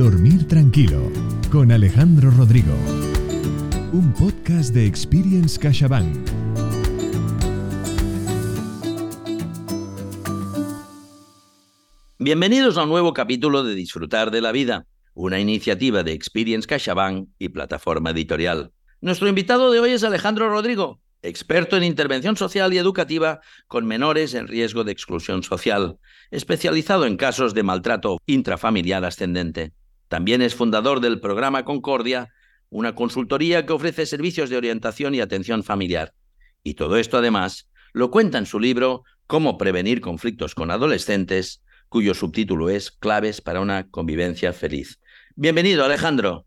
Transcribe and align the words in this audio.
Dormir 0.00 0.48
tranquilo 0.48 1.12
con 1.52 1.70
Alejandro 1.70 2.30
Rodrigo. 2.30 2.72
Un 3.92 4.14
podcast 4.18 4.72
de 4.72 4.86
Experience 4.86 5.60
CaixaBank. 5.60 6.16
Bienvenidos 12.18 12.78
a 12.78 12.84
un 12.84 12.88
nuevo 12.88 13.12
capítulo 13.12 13.62
de 13.62 13.74
Disfrutar 13.74 14.30
de 14.30 14.40
la 14.40 14.52
Vida, 14.52 14.86
una 15.12 15.38
iniciativa 15.38 16.02
de 16.02 16.12
Experience 16.12 16.66
CaixaBank 16.66 17.28
y 17.38 17.50
plataforma 17.50 18.08
editorial. 18.08 18.72
Nuestro 19.02 19.28
invitado 19.28 19.70
de 19.70 19.80
hoy 19.80 19.90
es 19.90 20.02
Alejandro 20.02 20.48
Rodrigo, 20.48 21.02
experto 21.20 21.76
en 21.76 21.84
intervención 21.84 22.38
social 22.38 22.72
y 22.72 22.78
educativa 22.78 23.40
con 23.66 23.84
menores 23.84 24.32
en 24.32 24.48
riesgo 24.48 24.82
de 24.82 24.92
exclusión 24.92 25.42
social, 25.42 25.98
especializado 26.30 27.04
en 27.04 27.18
casos 27.18 27.52
de 27.52 27.64
maltrato 27.64 28.16
intrafamiliar 28.24 29.04
ascendente. 29.04 29.74
También 30.10 30.42
es 30.42 30.56
fundador 30.56 30.98
del 30.98 31.20
programa 31.20 31.64
Concordia, 31.64 32.34
una 32.68 32.96
consultoría 32.96 33.64
que 33.64 33.72
ofrece 33.72 34.06
servicios 34.06 34.50
de 34.50 34.56
orientación 34.56 35.14
y 35.14 35.20
atención 35.20 35.62
familiar. 35.62 36.14
Y 36.64 36.74
todo 36.74 36.96
esto 36.96 37.18
además 37.18 37.70
lo 37.92 38.10
cuenta 38.10 38.36
en 38.36 38.46
su 38.46 38.58
libro 38.58 39.04
Cómo 39.28 39.56
prevenir 39.56 40.00
conflictos 40.00 40.56
con 40.56 40.72
adolescentes, 40.72 41.62
cuyo 41.88 42.14
subtítulo 42.14 42.70
es 42.70 42.90
Claves 42.90 43.40
para 43.40 43.60
una 43.60 43.88
convivencia 43.88 44.52
feliz. 44.52 44.98
Bienvenido, 45.36 45.84
Alejandro. 45.84 46.44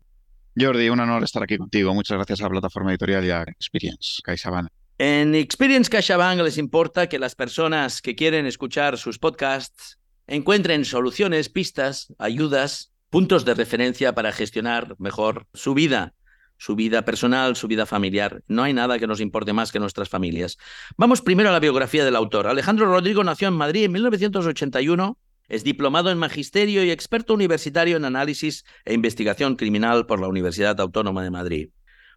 Jordi, 0.54 0.90
un 0.90 1.00
honor 1.00 1.24
estar 1.24 1.42
aquí 1.42 1.56
contigo. 1.56 1.94
Muchas 1.94 2.18
gracias 2.18 2.42
a 2.42 2.44
la 2.44 2.50
plataforma 2.50 2.90
editorial 2.90 3.24
y 3.24 3.30
a 3.30 3.44
Experience 3.44 4.20
CaixaBank. 4.22 4.68
En 4.98 5.34
Experience 5.34 5.90
CaixaBank 5.90 6.42
les 6.42 6.58
importa 6.58 7.08
que 7.08 7.18
las 7.18 7.34
personas 7.34 8.02
que 8.02 8.14
quieren 8.14 8.44
escuchar 8.44 8.98
sus 8.98 9.18
podcasts 9.18 9.98
encuentren 10.26 10.84
soluciones, 10.84 11.48
pistas, 11.48 12.12
ayudas, 12.18 12.93
puntos 13.14 13.44
de 13.44 13.54
referencia 13.54 14.12
para 14.12 14.32
gestionar 14.32 14.96
mejor 14.98 15.46
su 15.54 15.72
vida, 15.72 16.14
su 16.56 16.74
vida 16.74 17.04
personal, 17.04 17.54
su 17.54 17.68
vida 17.68 17.86
familiar. 17.86 18.42
No 18.48 18.64
hay 18.64 18.72
nada 18.72 18.98
que 18.98 19.06
nos 19.06 19.20
importe 19.20 19.52
más 19.52 19.70
que 19.70 19.78
nuestras 19.78 20.08
familias. 20.08 20.58
Vamos 20.96 21.22
primero 21.22 21.48
a 21.48 21.52
la 21.52 21.60
biografía 21.60 22.04
del 22.04 22.16
autor. 22.16 22.48
Alejandro 22.48 22.86
Rodrigo 22.86 23.22
nació 23.22 23.46
en 23.46 23.54
Madrid 23.54 23.84
en 23.84 23.92
1981 23.92 25.16
es 25.46 25.62
diplomado 25.62 26.10
en 26.10 26.18
Magisterio 26.18 26.82
y 26.82 26.90
experto 26.90 27.34
universitario 27.34 27.96
en 27.98 28.04
análisis 28.04 28.64
e 28.84 28.94
investigación 28.94 29.54
criminal 29.54 30.06
por 30.06 30.18
la 30.18 30.26
Universidad 30.26 30.80
Autónoma 30.80 31.22
de 31.22 31.30
Madrid. 31.30 31.68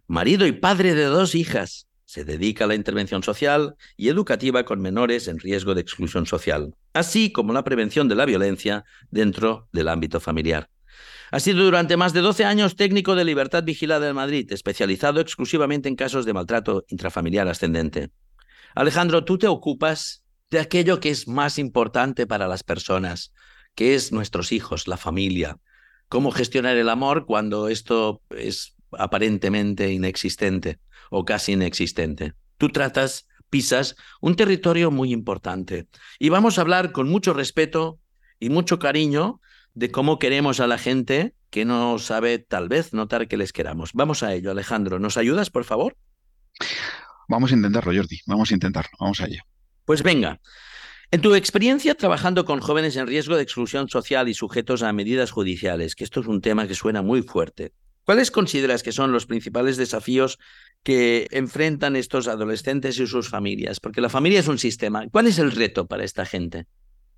Marido 0.08 0.48
y 0.48 0.52
padre 0.52 0.96
de 0.96 1.04
dos 1.04 1.36
hijas, 1.36 1.86
se 2.06 2.24
dedica 2.24 2.64
a 2.64 2.66
la 2.66 2.74
intervención 2.74 3.22
social 3.22 3.76
y 3.96 4.08
educativa 4.08 4.64
con 4.64 4.80
menores 4.80 5.28
en 5.28 5.38
riesgo 5.38 5.76
de 5.76 5.82
exclusión 5.82 6.26
social, 6.26 6.74
así 6.92 7.30
como 7.30 7.52
la 7.52 7.62
prevención 7.62 8.08
de 8.08 8.16
la 8.16 8.24
violencia 8.24 8.84
dentro 9.12 9.68
del 9.70 9.86
ámbito 9.86 10.18
familiar. 10.18 10.68
Ha 11.30 11.40
sido 11.40 11.64
durante 11.64 11.96
más 11.96 12.12
de 12.12 12.20
12 12.20 12.44
años 12.44 12.76
técnico 12.76 13.14
de 13.14 13.24
libertad 13.24 13.62
vigilada 13.64 14.08
en 14.08 14.14
Madrid, 14.14 14.50
especializado 14.52 15.20
exclusivamente 15.20 15.88
en 15.88 15.96
casos 15.96 16.24
de 16.24 16.32
maltrato 16.32 16.84
intrafamiliar 16.88 17.48
ascendente. 17.48 18.10
Alejandro, 18.74 19.24
tú 19.24 19.38
te 19.38 19.46
ocupas 19.46 20.24
de 20.50 20.60
aquello 20.60 21.00
que 21.00 21.10
es 21.10 21.28
más 21.28 21.58
importante 21.58 22.26
para 22.26 22.48
las 22.48 22.62
personas, 22.62 23.32
que 23.74 23.94
es 23.94 24.12
nuestros 24.12 24.52
hijos, 24.52 24.88
la 24.88 24.96
familia. 24.96 25.58
Cómo 26.08 26.30
gestionar 26.30 26.76
el 26.76 26.88
amor 26.88 27.26
cuando 27.26 27.68
esto 27.68 28.22
es 28.30 28.74
aparentemente 28.92 29.92
inexistente 29.92 30.78
o 31.10 31.24
casi 31.24 31.52
inexistente. 31.52 32.32
Tú 32.56 32.70
tratas, 32.70 33.28
pisas 33.50 33.96
un 34.20 34.34
territorio 34.36 34.90
muy 34.90 35.12
importante. 35.12 35.86
Y 36.18 36.30
vamos 36.30 36.58
a 36.58 36.62
hablar 36.62 36.92
con 36.92 37.08
mucho 37.08 37.34
respeto 37.34 38.00
y 38.40 38.48
mucho 38.48 38.78
cariño 38.78 39.40
de 39.78 39.92
cómo 39.92 40.18
queremos 40.18 40.58
a 40.58 40.66
la 40.66 40.76
gente 40.76 41.34
que 41.50 41.64
no 41.64 42.00
sabe 42.00 42.40
tal 42.40 42.68
vez 42.68 42.92
notar 42.92 43.28
que 43.28 43.36
les 43.36 43.52
queramos. 43.52 43.92
Vamos 43.94 44.24
a 44.24 44.34
ello, 44.34 44.50
Alejandro. 44.50 44.98
¿Nos 44.98 45.16
ayudas, 45.16 45.50
por 45.50 45.64
favor? 45.64 45.96
Vamos 47.28 47.52
a 47.52 47.54
intentarlo, 47.54 47.92
Jordi. 47.94 48.20
Vamos 48.26 48.50
a 48.50 48.54
intentarlo. 48.54 48.90
Vamos 48.98 49.20
a 49.20 49.26
ello. 49.26 49.42
Pues 49.84 50.02
venga, 50.02 50.40
en 51.12 51.20
tu 51.20 51.32
experiencia 51.36 51.94
trabajando 51.94 52.44
con 52.44 52.58
jóvenes 52.58 52.96
en 52.96 53.06
riesgo 53.06 53.36
de 53.36 53.44
exclusión 53.44 53.88
social 53.88 54.28
y 54.28 54.34
sujetos 54.34 54.82
a 54.82 54.92
medidas 54.92 55.30
judiciales, 55.30 55.94
que 55.94 56.02
esto 56.02 56.20
es 56.20 56.26
un 56.26 56.40
tema 56.40 56.66
que 56.66 56.74
suena 56.74 57.00
muy 57.00 57.22
fuerte, 57.22 57.72
¿cuáles 58.02 58.32
consideras 58.32 58.82
que 58.82 58.90
son 58.90 59.12
los 59.12 59.26
principales 59.26 59.76
desafíos 59.76 60.40
que 60.82 61.28
enfrentan 61.30 61.94
estos 61.94 62.26
adolescentes 62.26 62.98
y 62.98 63.06
sus 63.06 63.28
familias? 63.28 63.78
Porque 63.78 64.00
la 64.00 64.08
familia 64.08 64.40
es 64.40 64.48
un 64.48 64.58
sistema. 64.58 65.06
¿Cuál 65.08 65.28
es 65.28 65.38
el 65.38 65.52
reto 65.52 65.86
para 65.86 66.02
esta 66.02 66.26
gente? 66.26 66.66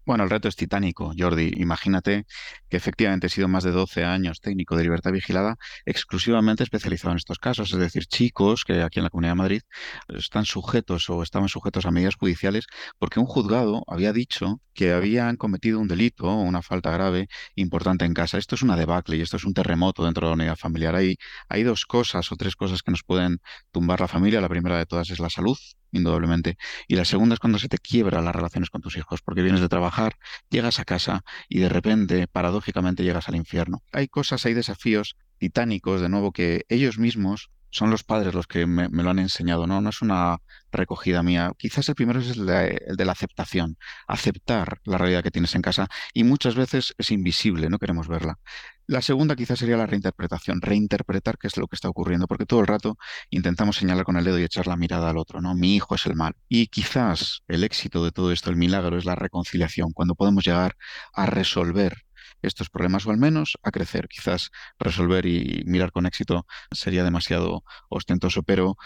Bueno, 0.07 0.25
el 0.25 0.31
reto 0.31 0.49
es 0.49 0.57
titánico, 0.57 1.13
Jordi. 1.17 1.53
Imagínate 1.57 2.25
que 2.69 2.77
efectivamente 2.77 3.27
he 3.27 3.31
sido 3.31 3.49
más 3.49 3.65
de 3.65 3.71
12 3.71 4.05
años 4.05 4.41
técnico 4.41 4.77
de 4.77 4.83
libertad 4.83 5.13
vigilada, 5.13 5.57
exclusivamente 5.85 6.63
especializado 6.65 7.13
en 7.13 7.19
estos 7.19 7.39
casos, 7.39 7.73
es 7.73 7.79
decir, 7.79 8.07
chicos 8.07 8.65
que 8.65 8.83
aquí 8.83 8.99
en 8.99 9.05
la 9.05 9.11
Comunidad 9.11 9.33
de 9.33 9.37
Madrid 9.37 9.63
están 10.09 10.47
sujetos 10.47 11.09
o 11.11 11.23
estaban 11.23 11.49
sujetos 11.49 11.87
a 11.87 11.91
medidas 11.91 12.17
judiciales 12.17 12.67
porque 12.99 13.21
un 13.21 13.27
juzgado 13.27 13.85
había 13.87 14.13
dicho 14.13 14.61
que 14.81 14.93
habían 14.95 15.37
cometido 15.37 15.79
un 15.79 15.89
delito 15.89 16.25
o 16.25 16.41
una 16.41 16.63
falta 16.63 16.91
grave 16.91 17.29
importante 17.55 18.07
en 18.07 18.15
casa. 18.15 18.39
Esto 18.39 18.55
es 18.55 18.63
una 18.63 18.77
debacle 18.77 19.19
y 19.19 19.21
esto 19.21 19.37
es 19.37 19.45
un 19.45 19.53
terremoto 19.53 20.03
dentro 20.07 20.27
de 20.27 20.31
la 20.31 20.35
unidad 20.37 20.57
familiar. 20.57 20.95
Hay, 20.95 21.17
hay 21.51 21.65
dos 21.65 21.85
cosas 21.85 22.33
o 22.33 22.37
tres 22.37 22.57
cosas 22.57 22.81
que 22.83 22.91
nos 22.91 23.03
pueden 23.03 23.43
tumbar 23.73 24.01
la 24.01 24.09
familia. 24.09 24.41
La 24.41 24.49
primera 24.49 24.79
de 24.79 24.87
todas 24.87 25.11
es 25.11 25.21
la 25.21 25.29
salud, 25.29 25.59
indudablemente. 25.93 26.57
Y 26.89 26.97
la 26.97 27.05
segunda 27.05 27.35
es 27.35 27.41
cuando 27.41 27.59
se 27.59 27.69
te 27.69 27.77
quiebra 27.77 28.23
las 28.23 28.35
relaciones 28.35 28.71
con 28.71 28.81
tus 28.81 28.97
hijos, 28.97 29.21
porque 29.23 29.43
vienes 29.43 29.61
de 29.61 29.69
trabajar, 29.69 30.15
llegas 30.49 30.81
a 30.81 30.87
casa 30.87 31.25
y 31.51 31.59
de 31.59 31.69
repente, 31.69 32.27
paradójicamente, 32.27 33.05
llegas 33.05 33.29
al 33.29 33.37
infierno. 33.37 33.83
Hay 33.93 34.09
cosas, 34.09 34.47
hay 34.47 34.55
desafíos 34.55 35.15
titánicos, 35.37 36.01
de 36.01 36.09
nuevo, 36.09 36.33
que 36.33 36.65
ellos 36.71 36.99
mismos 36.99 37.51
son 37.71 37.91
los 37.91 38.05
padres 38.05 38.35
los 38.35 38.47
que 38.47 38.67
me, 38.67 38.89
lo 38.89 39.11
han 39.11 39.19
enseñado, 39.19 39.67
¿no? 39.67 39.81
No 39.81 39.91
es 39.91 40.03
una 40.03 40.39
recogida 40.73 41.23
mía. 41.23 41.53
Quizás 41.59 41.89
el 41.89 41.95
primero 41.95 42.21
es 42.21 42.31
el 42.37 42.47
de, 42.47 43.05
la 43.05 43.13
aceptación, 43.13 43.77
aceptar 44.07 44.81
la 44.85 44.99
realidad 44.99 45.23
que 45.23 45.31
tienes 45.31 45.55
en 45.55 45.63
casa 45.63 45.89
y 46.13 46.25
muchas 46.25 46.55
veces 46.55 46.95
es 46.99 47.11
invisible, 47.11 47.69
no 47.69 47.79
queremos 47.79 48.09
verla. 48.09 48.39
La 48.87 49.03
segunda 49.03 49.37
quizás 49.37 49.61
sería 49.61 49.77
la 49.77 49.87
reinterpretación, 49.87 50.61
reinterpretar 50.61 51.39
qué 51.39 51.47
es 51.47 51.57
lo 51.57 51.69
que 51.69 51.77
está 51.77 51.89
ocurriendo, 51.89 52.27
porque 52.27 52.47
todo 52.47 52.61
el 52.61 52.67
rato 52.67 52.99
intentamos 53.31 53.77
señalar 53.77 54.05
con 54.05 54.17
el 54.17 54.25
dedo 54.25 54.39
y 54.41 54.43
echar 54.43 54.67
la 54.67 54.77
mirada 54.77 55.11
al 55.11 55.19
otro, 55.19 55.41
¿no? 55.41 55.55
Mi 55.55 55.77
hijo 55.77 55.95
es 55.95 56.07
el 56.07 56.17
mal. 56.17 56.35
Y 56.49 56.67
quizás 56.67 57.43
el 57.47 57.63
éxito 57.63 58.05
de 58.05 58.11
todo 58.11 58.33
esto, 58.33 58.51
el 58.51 58.57
milagro, 58.57 58.99
es 58.99 59.05
la 59.05 59.15
reconciliación, 59.15 59.93
cuando 59.93 60.17
podemos 60.17 60.45
llegar 60.45 60.77
a 61.13 61.27
resolver 61.27 62.05
estos 62.43 62.71
problemas 62.71 63.07
o 63.07 63.11
al 63.11 63.19
menos 63.19 63.59
a 63.63 63.71
crecer. 63.71 64.09
Quizás 64.09 64.51
resolver 64.79 65.27
y 65.27 65.63
mirar 65.67 65.93
con 65.93 66.07
éxito 66.07 66.47
sería 66.73 67.05
demasiado 67.05 67.65
ostentoso, 67.89 68.43
pero 68.43 68.77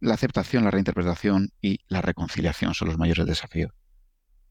la 0.00 0.14
aceptación, 0.14 0.64
la 0.64 0.70
reinterpretación 0.70 1.50
y 1.60 1.78
la 1.88 2.02
reconciliación 2.02 2.74
son 2.74 2.88
los 2.88 2.98
mayores 2.98 3.26
desafíos. 3.26 3.72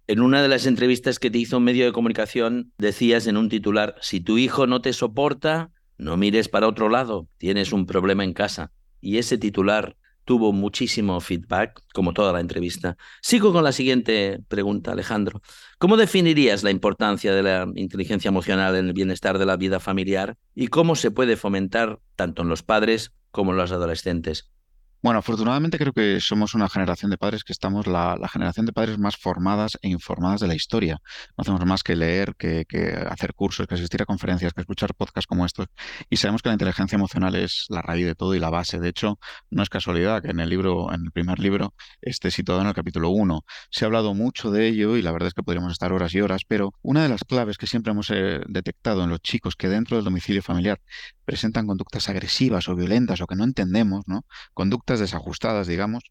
En 0.07 0.19
una 0.19 0.41
de 0.41 0.47
las 0.47 0.67
entrevistas 0.67 1.17
que 1.17 1.31
te 1.31 1.39
hizo 1.39 1.57
un 1.57 1.63
medio 1.63 1.85
de 1.85 1.91
comunicación 1.91 2.71
decías 2.77 3.25
en 3.25 3.37
un 3.37 3.49
titular, 3.49 3.95
si 4.01 4.19
tu 4.19 4.37
hijo 4.37 4.67
no 4.67 4.81
te 4.81 4.93
soporta, 4.93 5.71
no 5.97 6.15
mires 6.15 6.47
para 6.47 6.67
otro 6.67 6.89
lado, 6.89 7.27
tienes 7.37 7.73
un 7.73 7.87
problema 7.87 8.23
en 8.23 8.33
casa. 8.33 8.71
Y 9.01 9.17
ese 9.17 9.37
titular 9.37 9.97
tuvo 10.25 10.51
muchísimo 10.51 11.21
feedback, 11.21 11.81
como 11.93 12.13
toda 12.13 12.33
la 12.33 12.41
entrevista. 12.41 12.97
Sigo 13.21 13.53
con 13.53 13.63
la 13.63 13.71
siguiente 13.71 14.39
pregunta, 14.47 14.91
Alejandro. 14.91 15.41
¿Cómo 15.77 15.97
definirías 15.97 16.63
la 16.63 16.71
importancia 16.71 17.33
de 17.33 17.43
la 17.43 17.67
inteligencia 17.75 18.29
emocional 18.29 18.75
en 18.75 18.87
el 18.87 18.93
bienestar 18.93 19.37
de 19.37 19.45
la 19.45 19.55
vida 19.55 19.79
familiar 19.79 20.35
y 20.53 20.67
cómo 20.67 20.95
se 20.95 21.11
puede 21.11 21.37
fomentar 21.37 21.99
tanto 22.15 22.41
en 22.41 22.49
los 22.49 22.63
padres 22.63 23.13
como 23.31 23.51
en 23.51 23.57
los 23.57 23.71
adolescentes? 23.71 24.54
Bueno, 25.05 25.19
afortunadamente 25.19 25.77
creo 25.77 25.93
que 25.93 26.19
somos 26.19 26.55
una 26.55 26.67
generación 26.67 27.11
de 27.11 27.19
padres 27.19 27.43
que 27.43 27.53
estamos 27.53 27.85
la, 27.85 28.17
generación 28.27 28.65
de 28.65 28.73
padres 28.73 28.97
más 28.97 29.15
formadas 29.15 29.77
e 29.83 29.89
informadas 29.89 30.41
de 30.41 30.47
la 30.47 30.55
historia. 30.55 30.99
No 31.37 31.43
hacemos 31.43 31.63
más 31.63 31.83
que 31.83 31.95
leer, 31.95 32.33
que, 32.35 32.65
hacer 33.07 33.35
cursos, 33.35 33.67
que 33.67 33.75
asistir 33.75 34.01
a 34.01 34.07
conferencias, 34.07 34.51
que 34.53 34.61
escuchar 34.61 34.95
podcasts 34.95 35.27
como 35.27 35.45
estos. 35.45 35.67
Y 36.09 36.17
sabemos 36.17 36.41
que 36.41 36.49
la 36.49 36.53
inteligencia 36.53 36.95
emocional 36.95 37.35
es 37.35 37.67
la 37.69 37.83
raíz 37.83 38.07
de 38.07 38.15
todo 38.15 38.33
y 38.33 38.39
la 38.39 38.49
base. 38.49 38.79
De 38.79 38.89
hecho, 38.89 39.19
no 39.51 39.61
es 39.61 39.69
casualidad 39.69 40.23
que 40.23 40.31
en 40.31 40.39
el 40.39 40.49
libro, 40.49 40.91
en 40.91 41.05
el 41.05 41.11
primer 41.11 41.37
libro, 41.37 41.75
esté 42.01 42.31
situado 42.31 42.61
en 42.61 42.67
el 42.67 42.73
capítulo 42.73 43.11
1. 43.11 43.45
Se 43.69 43.85
ha 43.85 43.87
hablado 43.87 44.15
mucho 44.15 44.49
de 44.49 44.65
ello 44.67 44.97
y 44.97 45.03
la 45.03 45.11
verdad 45.11 45.27
es 45.27 45.35
que 45.35 45.43
podríamos 45.43 45.71
estar 45.71 45.93
horas 45.93 46.15
y 46.15 46.21
horas, 46.21 46.41
pero 46.47 46.73
una 46.81 47.03
de 47.03 47.09
las 47.09 47.23
claves 47.23 47.59
que 47.59 47.67
siempre 47.67 47.91
hemos 47.91 48.09
eh, 48.09 48.39
detectado 48.47 49.03
en 49.03 49.11
los 49.11 49.21
chicos 49.21 49.55
que 49.55 49.69
dentro 49.69 49.97
del 49.97 50.05
domicilio 50.05 50.41
familiar 50.41 50.81
presentan 51.25 51.67
conductas 51.67 52.09
agresivas 52.09 52.69
o 52.69 52.75
violentas 52.75 53.21
o 53.21 53.27
que 53.27 53.35
no 53.35 53.43
entendemos, 53.43 54.03
¿no? 54.07 54.25
Conductas 54.55 54.94
desajustadas, 54.99 55.67
digamos, 55.67 56.03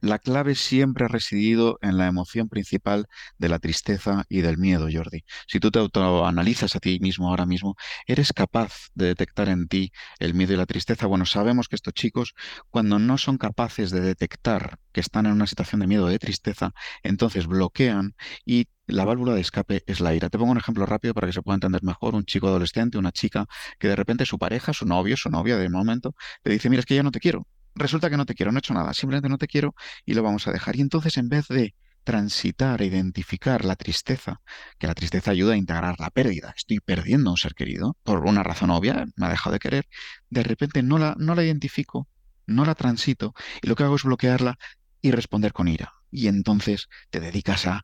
la 0.00 0.18
clave 0.18 0.54
siempre 0.54 1.04
ha 1.04 1.08
residido 1.08 1.78
en 1.82 1.98
la 1.98 2.06
emoción 2.06 2.48
principal 2.48 3.06
de 3.38 3.48
la 3.48 3.58
tristeza 3.58 4.24
y 4.28 4.40
del 4.40 4.58
miedo, 4.58 4.88
Jordi. 4.92 5.24
Si 5.46 5.60
tú 5.60 5.70
te 5.70 5.78
autoanalizas 5.78 6.76
a 6.76 6.80
ti 6.80 6.98
mismo 7.00 7.28
ahora 7.28 7.46
mismo, 7.46 7.76
¿eres 8.06 8.32
capaz 8.32 8.88
de 8.94 9.06
detectar 9.06 9.48
en 9.48 9.68
ti 9.68 9.92
el 10.18 10.34
miedo 10.34 10.54
y 10.54 10.56
la 10.56 10.66
tristeza? 10.66 11.06
Bueno, 11.06 11.26
sabemos 11.26 11.68
que 11.68 11.76
estos 11.76 11.94
chicos, 11.94 12.34
cuando 12.70 12.98
no 12.98 13.18
son 13.18 13.38
capaces 13.38 13.90
de 13.90 14.00
detectar 14.00 14.78
que 14.92 15.00
están 15.00 15.26
en 15.26 15.32
una 15.32 15.46
situación 15.46 15.80
de 15.80 15.86
miedo 15.86 16.06
o 16.06 16.08
de 16.08 16.18
tristeza, 16.18 16.72
entonces 17.02 17.46
bloquean 17.46 18.14
y 18.44 18.68
la 18.86 19.04
válvula 19.04 19.34
de 19.34 19.40
escape 19.40 19.82
es 19.86 20.00
la 20.00 20.14
ira. 20.14 20.30
Te 20.30 20.38
pongo 20.38 20.52
un 20.52 20.58
ejemplo 20.58 20.86
rápido 20.86 21.12
para 21.12 21.26
que 21.26 21.32
se 21.32 21.42
pueda 21.42 21.56
entender 21.56 21.82
mejor. 21.82 22.14
Un 22.14 22.24
chico 22.24 22.46
adolescente, 22.46 22.98
una 22.98 23.10
chica, 23.12 23.46
que 23.78 23.88
de 23.88 23.96
repente 23.96 24.24
su 24.26 24.38
pareja, 24.38 24.72
su 24.72 24.86
novio, 24.86 25.16
su 25.16 25.28
novia 25.28 25.56
de 25.56 25.68
momento, 25.68 26.14
le 26.44 26.52
dice, 26.52 26.70
mira, 26.70 26.80
es 26.80 26.86
que 26.86 26.94
ya 26.94 27.02
no 27.02 27.10
te 27.10 27.18
quiero. 27.20 27.46
Resulta 27.76 28.10
que 28.10 28.16
no 28.16 28.26
te 28.26 28.34
quiero, 28.34 28.52
no 28.52 28.58
he 28.58 28.60
hecho 28.60 28.74
nada, 28.74 28.92
simplemente 28.94 29.28
no 29.28 29.38
te 29.38 29.46
quiero 29.46 29.74
y 30.04 30.14
lo 30.14 30.22
vamos 30.22 30.48
a 30.48 30.52
dejar. 30.52 30.76
Y 30.76 30.80
entonces 30.80 31.16
en 31.18 31.28
vez 31.28 31.46
de 31.48 31.74
transitar 32.04 32.80
e 32.82 32.86
identificar 32.86 33.64
la 33.64 33.76
tristeza, 33.76 34.40
que 34.78 34.86
la 34.86 34.94
tristeza 34.94 35.32
ayuda 35.32 35.54
a 35.54 35.56
integrar 35.56 35.98
la 35.98 36.10
pérdida. 36.10 36.54
Estoy 36.56 36.80
perdiendo 36.80 37.30
a 37.30 37.32
un 37.32 37.36
ser 37.36 37.54
querido 37.54 37.96
por 38.02 38.24
una 38.24 38.42
razón 38.42 38.70
obvia, 38.70 39.06
me 39.16 39.26
ha 39.26 39.28
dejado 39.28 39.54
de 39.54 39.58
querer. 39.58 39.88
De 40.30 40.42
repente 40.42 40.82
no 40.82 40.98
la, 40.98 41.16
no 41.18 41.34
la 41.34 41.44
identifico, 41.44 42.08
no 42.46 42.64
la 42.64 42.74
transito 42.74 43.34
y 43.60 43.66
lo 43.68 43.74
que 43.74 43.82
hago 43.82 43.96
es 43.96 44.04
bloquearla 44.04 44.56
y 45.02 45.10
responder 45.10 45.52
con 45.52 45.68
ira. 45.68 45.94
Y 46.10 46.28
entonces 46.28 46.88
te 47.10 47.20
dedicas 47.20 47.66
a... 47.66 47.82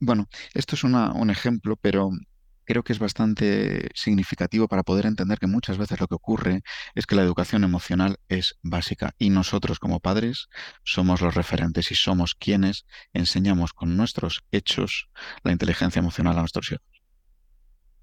Bueno, 0.00 0.26
esto 0.54 0.74
es 0.74 0.84
un 0.84 1.30
ejemplo, 1.30 1.76
pero 1.76 2.10
creo 2.68 2.82
que 2.82 2.92
es 2.92 2.98
bastante 2.98 3.88
significativo 3.94 4.68
para 4.68 4.82
poder 4.82 5.06
entender 5.06 5.38
que 5.38 5.46
muchas 5.46 5.78
veces 5.78 6.00
lo 6.00 6.06
que 6.06 6.16
ocurre 6.16 6.60
es 6.94 7.06
que 7.06 7.16
la 7.16 7.22
educación 7.22 7.64
emocional 7.64 8.18
es 8.28 8.58
básica 8.62 9.14
y 9.18 9.30
nosotros 9.30 9.78
como 9.78 10.00
padres 10.00 10.48
somos 10.84 11.22
los 11.22 11.34
referentes 11.34 11.90
y 11.90 11.94
somos 11.94 12.34
quienes 12.34 12.84
enseñamos 13.14 13.72
con 13.72 13.96
nuestros 13.96 14.44
hechos 14.52 15.08
la 15.44 15.52
inteligencia 15.52 16.00
emocional 16.00 16.36
a 16.36 16.40
nuestros 16.40 16.70
hijos. 16.70 16.84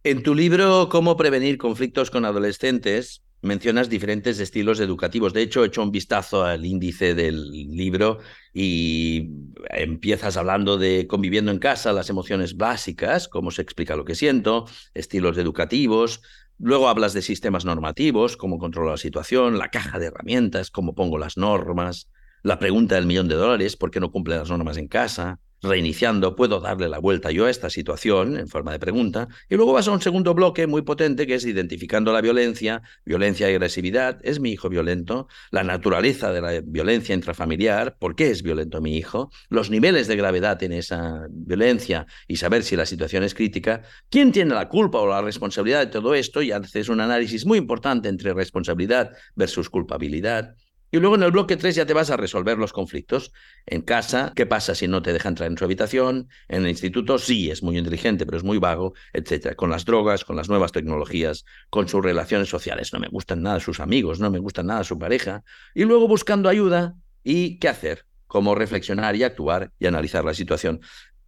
En 0.04 0.24
tu 0.24 0.34
libro 0.34 0.90
Cómo 0.90 1.16
prevenir 1.16 1.60
conflictos 1.60 2.10
con 2.10 2.26
adolescentes, 2.26 3.22
mencionas 3.46 3.90
diferentes 3.90 4.40
estilos 4.40 4.80
educativos. 4.80 5.34
De 5.34 5.42
hecho, 5.42 5.64
he 5.64 5.68
hecho 5.68 5.82
un 5.82 5.92
vistazo 5.92 6.44
al 6.44 6.66
índice 6.66 7.16
del 7.16 7.50
libro 7.52 8.20
y 8.54 9.30
empiezas 9.70 10.38
hablando 10.38 10.78
de 10.78 11.08
conviviendo 11.08 11.52
en 11.52 11.60
casa, 11.60 11.94
las 11.94 12.10
emociones 12.10 12.58
básicas, 12.58 13.28
cómo 13.28 13.52
se 13.52 13.62
explica 13.62 13.96
lo 13.96 14.06
que 14.06 14.16
siento, 14.16 14.66
estilos 14.94 15.38
educativos. 15.38 16.22
Luego 16.58 16.90
hablas 16.90 17.14
de 17.14 17.22
sistemas 17.22 17.66
normativos, 17.66 18.38
cómo 18.38 18.58
controlo 18.58 18.92
la 18.92 18.98
situación, 18.98 19.58
la 19.58 19.70
caja 19.70 20.00
de 20.00 20.08
herramientas, 20.08 20.72
cómo 20.72 20.96
pongo 20.96 21.18
las 21.18 21.38
normas, 21.38 22.10
la 22.44 22.60
pregunta 22.60 22.96
del 22.96 23.08
millón 23.08 23.28
de 23.28 23.36
dólares, 23.36 23.76
¿por 23.76 23.92
qué 23.92 24.00
no 24.00 24.12
cumple 24.12 24.38
las 24.38 24.50
normas 24.50 24.78
en 24.78 24.88
casa? 24.88 25.40
Reiniciando, 25.66 26.36
puedo 26.36 26.60
darle 26.60 26.88
la 26.90 27.00
vuelta 27.00 27.32
yo 27.32 27.46
a 27.46 27.50
esta 27.50 27.70
situación 27.70 28.38
en 28.38 28.48
forma 28.48 28.72
de 28.72 28.80
pregunta. 28.80 29.28
Y 29.50 29.56
luego 29.56 29.74
vas 29.74 29.88
a 29.88 29.92
un 29.92 30.02
segundo 30.02 30.34
bloque 30.34 30.68
muy 30.68 30.84
potente 30.84 31.28
que 31.28 31.36
es 31.36 31.46
identificando 31.46 32.14
la 32.14 32.22
violencia, 32.22 32.82
violencia 33.06 33.50
y 33.50 33.54
agresividad. 33.54 34.20
¿Es 34.24 34.40
mi 34.40 34.52
hijo 34.52 34.70
violento? 34.70 35.28
La 35.52 35.64
naturaleza 35.64 36.32
de 36.32 36.42
la 36.42 36.62
violencia 36.64 37.16
intrafamiliar. 37.16 37.98
¿Por 37.98 38.16
qué 38.16 38.32
es 38.32 38.44
violento 38.44 38.82
mi 38.82 38.98
hijo? 38.98 39.32
Los 39.50 39.70
niveles 39.70 40.08
de 40.08 40.16
gravedad 40.16 40.62
en 40.64 40.74
esa 40.74 41.28
violencia 41.30 42.06
y 42.28 42.38
saber 42.38 42.64
si 42.64 42.76
la 42.76 42.86
situación 42.86 43.24
es 43.24 43.34
crítica. 43.34 43.84
¿Quién 44.10 44.32
tiene 44.32 44.54
la 44.54 44.70
culpa 44.70 45.00
o 45.00 45.08
la 45.08 45.22
responsabilidad 45.22 45.80
de 45.80 45.92
todo 45.92 46.14
esto? 46.16 46.42
Y 46.42 46.52
haces 46.52 46.90
un 46.90 47.02
análisis 47.02 47.46
muy 47.46 47.58
importante 47.58 48.10
entre 48.10 48.34
responsabilidad 48.34 49.12
versus 49.36 49.70
culpabilidad. 49.70 50.56
Y 50.96 51.00
luego 51.02 51.16
en 51.16 51.24
el 51.24 51.32
bloque 51.32 51.58
3 51.58 51.76
ya 51.76 51.86
te 51.86 51.94
vas 51.94 52.10
a 52.10 52.16
resolver 52.16 52.58
los 52.58 52.72
conflictos. 52.72 53.34
En 53.66 53.82
casa, 53.82 54.32
¿qué 54.34 54.46
pasa 54.46 54.76
si 54.76 54.88
no 54.88 55.02
te 55.02 55.12
deja 55.12 55.28
entrar 55.28 55.52
en 55.52 55.58
su 55.58 55.66
habitación? 55.66 56.30
En 56.48 56.64
el 56.64 56.70
instituto, 56.70 57.20
sí, 57.20 57.52
es 57.52 57.64
muy 57.64 57.78
inteligente, 57.78 58.26
pero 58.26 58.38
es 58.38 58.46
muy 58.46 58.60
vago, 58.60 58.94
etc. 59.12 59.56
Con 59.58 59.70
las 59.70 59.84
drogas, 59.84 60.24
con 60.24 60.38
las 60.38 60.48
nuevas 60.48 60.72
tecnologías, 60.72 61.44
con 61.70 61.90
sus 61.90 62.02
relaciones 62.02 62.48
sociales. 62.48 62.94
No 62.94 63.00
me 63.02 63.10
gustan 63.10 63.42
nada 63.42 63.60
sus 63.60 63.82
amigos, 63.82 64.22
no 64.22 64.32
me 64.32 64.40
gustan 64.40 64.68
nada 64.68 64.86
su 64.86 64.98
pareja. 64.98 65.44
Y 65.74 65.84
luego 65.84 66.08
buscando 66.08 66.48
ayuda 66.48 66.96
y 67.26 67.60
qué 67.60 67.68
hacer, 67.68 68.06
cómo 68.26 68.56
reflexionar 68.56 69.18
y 69.18 69.24
actuar 69.24 69.74
y 69.78 69.88
analizar 69.88 70.24
la 70.24 70.34
situación. 70.34 70.80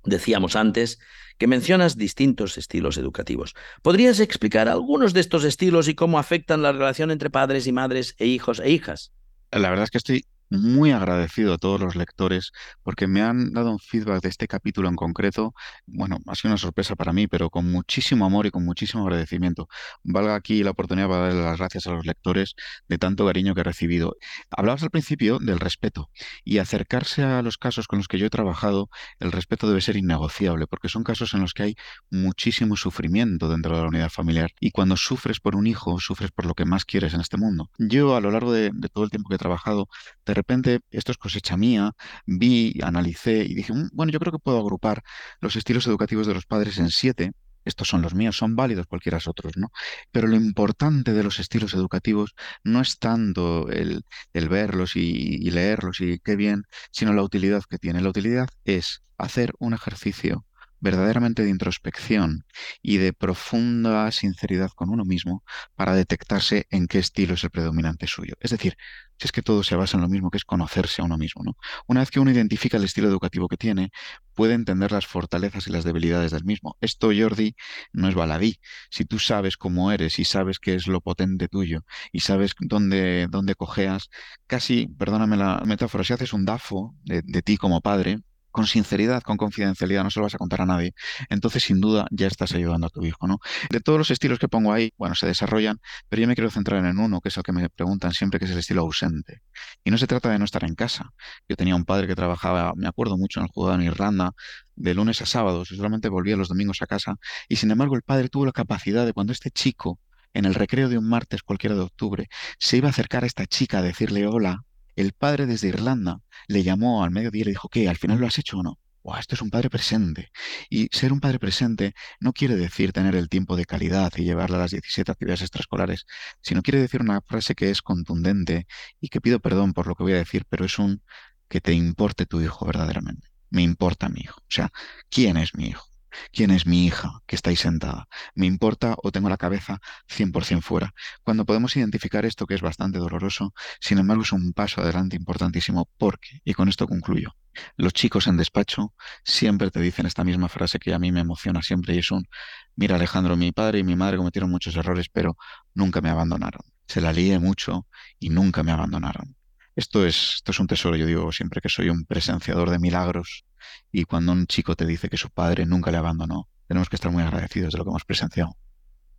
Decíamos 0.06 0.56
antes 0.56 0.98
que 1.38 1.48
mencionas 1.48 1.98
distintos 1.98 2.58
estilos 2.58 2.98
educativos. 2.98 3.54
¿Podrías 3.82 4.22
explicar 4.22 4.70
algunos 4.70 5.12
de 5.12 5.20
estos 5.20 5.44
estilos 5.44 5.90
y 5.90 5.94
cómo 5.94 6.20
afectan 6.20 6.62
la 6.62 6.72
relación 6.72 7.12
entre 7.12 7.30
padres 7.30 7.68
y 7.68 7.74
madres 7.74 8.16
e 8.18 8.28
hijos 8.28 8.62
e 8.62 8.70
hijas? 8.70 9.12
La 9.60 9.70
verdad 9.70 9.86
es 9.86 9.92
que 9.92 9.98
estoy 9.98 10.26
muy 10.50 10.92
agradecido 10.92 11.54
a 11.54 11.58
todos 11.58 11.80
los 11.80 11.96
lectores 11.96 12.52
porque 12.84 13.08
me 13.08 13.22
han 13.22 13.54
dado 13.54 13.72
un 13.72 13.80
feedback 13.80 14.22
de 14.22 14.30
este 14.30 14.48
capítulo 14.48 14.90
en 14.90 14.96
concreto. 14.96 15.54
Bueno, 15.86 16.18
ha 16.28 16.36
sido 16.36 16.52
una 16.52 16.58
sorpresa 16.58 16.96
para 16.96 17.14
mí, 17.14 17.28
pero 17.28 17.50
con 17.50 17.72
muchísimo 17.72 18.26
amor 18.26 18.46
y 18.46 18.52
con 18.52 18.66
muchísimo 18.66 19.04
agradecimiento. 19.04 19.68
Valga 20.04 20.36
aquí 20.36 20.64
la 20.64 20.72
oportunidad 20.72 21.08
para 21.08 21.28
darle 21.28 21.44
las 21.44 21.58
gracias 21.58 21.88
a 21.88 21.92
los 21.92 22.06
lectores 22.06 22.56
de 22.88 22.98
tanto 22.98 23.26
cariño 23.26 23.54
que 23.54 23.62
he 23.62 23.64
recibido. 23.64 24.16
Hablabas 24.52 24.84
al 24.84 24.90
principio 24.90 25.40
del 25.40 25.60
respeto 25.60 26.10
y 26.44 26.60
acercarse 26.60 27.24
a 27.24 27.42
los 27.42 27.58
casos 27.58 27.88
con 27.88 28.00
los 28.00 28.08
que 28.08 28.18
yo 28.18 28.28
he 28.28 28.30
trabajado, 28.30 28.90
el 29.20 29.32
respeto 29.32 29.68
debe 29.68 29.82
ser 29.82 29.98
innegociable 29.98 30.68
porque 30.68 30.90
son 30.90 31.04
casos 31.04 31.34
en 31.34 31.42
los 31.42 31.54
que 31.54 31.64
hay 31.64 31.76
muchísimo 32.10 32.76
sufrimiento 32.76 33.50
dentro 33.50 33.76
de 33.76 33.82
la 33.82 33.88
unidad 33.88 34.10
familiar 34.10 34.52
y 34.60 34.72
cuando 34.72 34.98
sufres 34.98 35.40
por 35.40 35.56
un 35.56 35.68
hijo, 35.68 36.00
sufres 36.00 36.32
por 36.32 36.46
lo 36.46 36.54
que 36.54 36.66
más 36.66 36.86
quieres 36.86 37.14
en 37.14 37.22
este 37.22 37.38
mundo. 37.38 37.70
Yo 37.78 38.16
a 38.16 38.22
lo 38.22 38.32
largo 38.32 38.52
de, 38.52 38.72
todo 38.94 39.04
el 39.04 39.10
tiempo 39.10 39.30
que 39.30 39.36
he 39.36 39.40
trabajado, 39.40 39.88
de 40.26 40.34
repente, 40.38 40.80
esto 40.92 41.12
es 41.12 41.18
cosecha 41.18 41.58
mía, 41.58 41.92
vi, 42.26 42.80
analicé 42.84 43.44
y 43.46 43.54
dije, 43.56 43.74
mm, 43.74 43.90
bueno, 43.94 44.12
yo 44.12 44.20
creo 44.20 44.32
que 44.32 44.40
puedo 44.40 44.60
agrupar 44.60 45.04
los 45.42 45.56
estilos 45.56 45.88
educativos 45.88 46.28
de 46.28 46.34
los 46.34 46.46
padres 46.46 46.78
en 46.80 46.90
siete. 46.90 47.34
Estos 47.66 47.90
son 47.90 48.02
los 48.02 48.16
míos, 48.16 48.38
son 48.38 48.56
válidos 48.56 48.88
cualquiera 48.88 49.20
otros, 49.28 49.58
¿no? 49.58 49.72
Pero 50.12 50.28
lo 50.28 50.38
importante 50.38 51.14
de 51.14 51.24
los 51.24 51.40
estilos 51.40 51.74
educativos 51.74 52.34
no 52.64 52.80
es 52.82 52.98
tanto 52.98 53.68
el, 53.70 54.04
verlos 54.34 54.96
y, 54.96 55.02
y 55.02 55.52
leerlos 55.52 56.00
y 56.00 56.20
qué 56.20 56.36
bien, 56.38 56.64
sino 56.92 57.12
la 57.14 57.24
utilidad 57.24 57.64
que 57.70 57.78
tiene. 57.78 58.02
La 58.02 58.10
utilidad 58.10 58.48
es 58.64 59.04
hacer 59.18 59.52
un 59.60 59.74
ejercicio 59.74 60.46
verdaderamente 60.80 61.44
de 61.44 61.50
introspección 61.50 62.46
y 62.82 62.98
de 62.98 63.14
profunda 63.14 64.12
sinceridad 64.12 64.72
con 64.72 64.90
uno 64.90 65.06
mismo 65.06 65.44
para 65.76 65.96
detectarse 65.96 66.68
en 66.70 66.88
qué 66.88 67.00
estilo 67.00 67.34
es 67.36 67.44
el 67.44 67.50
predominante 67.50 68.08
suyo. 68.08 68.36
Es 68.40 68.52
decir, 68.52 68.78
si 69.20 69.26
es 69.26 69.32
que 69.32 69.42
todo 69.42 69.64
se 69.64 69.76
basa 69.76 69.98
en 69.98 70.02
lo 70.02 70.10
mismo, 70.10 70.30
que 70.30 70.38
es 70.38 70.46
conocerse 70.46 71.02
a 71.02 71.06
uno 71.06 71.18
mismo. 71.18 71.44
¿no? 71.44 71.58
Una 71.88 72.02
vez 72.02 72.12
que 72.12 72.20
uno 72.20 72.32
identifica 72.32 72.78
el 72.78 72.84
estilo 72.84 73.08
educativo 73.08 73.48
que 73.48 73.58
tiene, 73.58 73.92
puede 74.36 74.54
entender 74.54 74.92
las 74.92 75.08
fortalezas 75.08 75.68
y 75.68 75.72
las 75.72 75.84
debilidades 75.84 76.32
del 76.32 76.46
mismo. 76.46 76.78
Esto, 76.82 77.10
Jordi, 77.18 77.56
no 77.94 78.08
es 78.10 78.16
baladí. 78.16 78.60
Si 78.92 79.06
tú 79.06 79.20
sabes 79.20 79.58
cómo 79.58 79.92
eres 79.92 80.20
y 80.20 80.26
sabes 80.26 80.60
qué 80.60 80.76
es 80.76 80.88
lo 80.88 81.02
potente 81.02 81.48
tuyo 81.48 81.82
y 82.12 82.20
sabes 82.20 82.54
dónde, 82.60 83.28
dónde 83.30 83.56
cojeas, 83.56 84.10
casi, 84.46 84.88
perdóname 84.88 85.38
la 85.38 85.64
metáfora, 85.66 86.04
si 86.04 86.14
haces 86.14 86.34
un 86.34 86.46
DAFO 86.46 86.96
de 87.04 87.42
ti 87.42 87.58
como 87.58 87.82
padre, 87.82 88.20
con 88.58 88.66
sinceridad, 88.66 89.22
con 89.22 89.38
confidencialidad, 89.38 90.04
no 90.04 90.10
se 90.10 90.20
lo 90.20 90.24
vas 90.24 90.34
a 90.34 90.40
contar 90.40 90.62
a 90.62 90.66
nadie, 90.66 90.96
entonces 91.30 91.62
sin 91.62 91.80
duda 91.80 92.08
ya 92.10 92.26
estás 92.26 92.56
ayudando 92.56 92.88
a 92.88 92.90
tu 92.90 93.06
hijo, 93.06 93.28
¿no? 93.28 93.38
De 93.70 93.82
todos 93.82 94.00
los 94.00 94.10
estilos 94.10 94.40
que 94.40 94.48
pongo 94.48 94.74
ahí, 94.74 94.94
bueno, 94.98 95.14
se 95.14 95.28
desarrollan, 95.28 95.80
pero 96.10 96.24
yo 96.24 96.28
me 96.28 96.34
quiero 96.34 96.50
centrar 96.50 96.84
en 96.84 96.98
uno, 96.98 97.22
que 97.22 97.30
es 97.30 97.38
el 97.38 97.44
que 97.44 97.52
me 97.52 97.70
preguntan 97.70 98.14
siempre, 98.14 98.40
que 98.40 98.46
es 98.46 98.52
el 98.52 98.58
estilo 98.58 98.82
ausente. 98.82 99.44
Y 99.84 99.92
no 99.92 100.00
se 100.00 100.08
trata 100.08 100.32
de 100.32 100.40
no 100.40 100.46
estar 100.46 100.64
en 100.64 100.74
casa. 100.74 101.12
Yo 101.48 101.56
tenía 101.56 101.76
un 101.76 101.86
padre 101.86 102.08
que 102.08 102.16
trabajaba, 102.16 102.74
me 102.76 102.88
acuerdo 102.88 103.16
mucho, 103.16 103.42
en 103.42 103.46
el 103.46 103.52
juzgado 103.52 103.80
en 103.80 103.86
Irlanda, 103.86 104.32
de 104.76 104.96
lunes 104.96 105.22
a 105.22 105.28
sábados, 105.28 105.72
y 105.72 105.76
solamente 105.76 106.10
volvía 106.10 106.36
los 106.36 106.48
domingos 106.48 106.82
a 106.82 106.88
casa, 106.88 107.18
y 107.48 107.58
sin 107.58 107.70
embargo 107.70 107.96
el 107.96 108.02
padre 108.02 108.28
tuvo 108.28 108.48
la 108.48 108.54
capacidad 108.54 109.06
de 109.06 109.14
cuando 109.14 109.34
este 109.34 109.52
chico 109.52 110.00
en 110.34 110.46
el 110.46 110.56
recreo 110.56 110.90
de 110.90 110.98
un 110.98 111.08
martes 111.08 111.44
cualquiera 111.44 111.76
de 111.76 111.82
octubre, 111.82 112.28
se 112.60 112.78
iba 112.78 112.88
a 112.88 112.92
acercar 112.92 113.24
a 113.24 113.28
esta 113.28 113.46
chica 113.46 113.80
a 113.80 113.82
decirle 113.82 114.28
hola, 114.28 114.66
el 114.98 115.14
padre 115.14 115.46
desde 115.46 115.70
Irlanda 115.70 116.20
le 116.48 116.64
llamó 116.64 117.04
al 117.04 117.12
mediodía 117.12 117.42
y 117.42 117.46
le 117.46 117.52
dijo, 117.52 117.70
¿qué? 117.70 117.88
¿Al 117.88 117.98
final 117.98 118.20
lo 118.20 118.28
has 118.28 118.38
hecho 118.38 118.58
o 118.58 118.64
no? 118.64 118.80
esto 119.16 119.36
es 119.36 119.42
un 119.42 119.50
padre 119.50 119.70
presente. 119.70 120.32
Y 120.70 120.90
ser 120.92 121.14
un 121.14 121.20
padre 121.20 121.40
presente 121.40 121.94
no 122.20 122.34
quiere 122.34 122.56
decir 122.56 122.92
tener 122.92 123.16
el 123.16 123.30
tiempo 123.30 123.56
de 123.56 123.66
calidad 123.66 124.12
y 124.18 124.24
llevarle 124.24 124.58
a 124.58 124.60
las 124.60 124.72
17 124.72 125.12
actividades 125.12 125.42
extraescolares, 125.42 126.06
sino 126.42 126.62
quiere 126.62 126.82
decir 126.82 127.02
una 127.02 127.22
frase 127.22 127.56
que 127.56 127.70
es 127.70 127.82
contundente 127.82 128.68
y 129.00 129.10
que 129.10 129.22
pido 129.22 129.40
perdón 129.40 129.74
por 129.74 129.88
lo 129.88 129.96
que 129.96 130.04
voy 130.04 130.14
a 130.14 130.18
decir, 130.18 130.46
pero 130.50 130.66
es 130.66 130.78
un 130.80 131.02
que 131.48 131.62
te 131.62 131.74
importe 131.74 132.26
tu 132.26 132.42
hijo 132.42 132.66
verdaderamente. 132.66 133.30
Me 133.50 133.62
importa 133.62 134.10
mi 134.10 134.22
hijo. 134.22 134.40
O 134.42 134.50
sea, 134.50 134.72
¿quién 135.10 135.38
es 135.38 135.56
mi 135.56 135.68
hijo? 135.68 135.87
¿Quién 136.32 136.52
es 136.52 136.66
mi 136.66 136.86
hija 136.86 137.22
que 137.26 137.36
está 137.36 137.50
ahí 137.50 137.56
sentada? 137.56 138.08
¿Me 138.36 138.46
importa 138.46 138.96
o 139.04 139.12
tengo 139.12 139.30
la 139.30 139.38
cabeza 139.38 139.80
100% 140.08 140.62
fuera? 140.62 140.94
Cuando 141.24 141.46
podemos 141.46 141.76
identificar 141.76 142.26
esto, 142.26 142.46
que 142.46 142.56
es 142.56 142.62
bastante 142.62 143.00
doloroso, 143.00 143.54
sin 143.80 144.00
embargo 144.00 144.24
es 144.24 144.32
un 144.32 144.54
paso 144.54 144.82
adelante 144.82 145.16
importantísimo 145.16 145.90
porque, 145.98 146.42
y 146.44 146.54
con 146.54 146.70
esto 146.70 146.88
concluyo, 146.88 147.36
los 147.76 147.94
chicos 147.94 148.28
en 148.28 148.38
despacho 148.38 148.94
siempre 149.24 149.72
te 149.72 149.80
dicen 149.82 150.06
esta 150.06 150.24
misma 150.24 150.50
frase 150.50 150.80
que 150.80 150.94
a 150.94 151.00
mí 151.00 151.12
me 151.12 151.22
emociona 151.22 151.62
siempre 151.62 151.96
y 151.96 152.00
es 152.00 152.12
un, 152.12 152.28
mira 152.76 152.96
Alejandro, 152.96 153.38
mi 153.38 153.52
padre 153.52 153.80
y 153.80 153.84
mi 153.84 153.96
madre 153.96 154.18
cometieron 154.18 154.52
muchos 154.52 154.76
errores, 154.76 155.08
pero 155.12 155.38
nunca 155.74 156.02
me 156.02 156.10
abandonaron. 156.10 156.62
Se 156.88 157.02
la 157.02 157.14
lié 157.14 157.40
mucho 157.40 157.88
y 158.20 158.30
nunca 158.30 158.64
me 158.64 158.72
abandonaron. 158.72 159.37
Esto 159.78 160.08
es, 160.08 160.34
esto 160.38 160.52
es 160.52 160.60
un 160.60 160.66
tesoro, 160.66 160.96
yo 160.96 161.06
digo 161.06 161.32
siempre 161.32 161.62
que 161.62 161.70
soy 161.70 161.90
un 161.90 162.04
presenciador 162.04 162.72
de 162.72 162.80
milagros 162.80 163.46
y 163.92 164.06
cuando 164.06 164.32
un 164.32 164.48
chico 164.48 164.76
te 164.76 164.88
dice 164.88 165.08
que 165.08 165.18
su 165.18 165.30
padre 165.30 165.68
nunca 165.68 165.92
le 165.92 165.98
abandonó, 165.98 166.50
tenemos 166.68 166.90
que 166.90 166.96
estar 166.96 167.12
muy 167.12 167.22
agradecidos 167.22 167.74
de 167.74 167.78
lo 167.78 167.84
que 167.84 167.92
hemos 167.92 168.04
presenciado. 168.04 168.58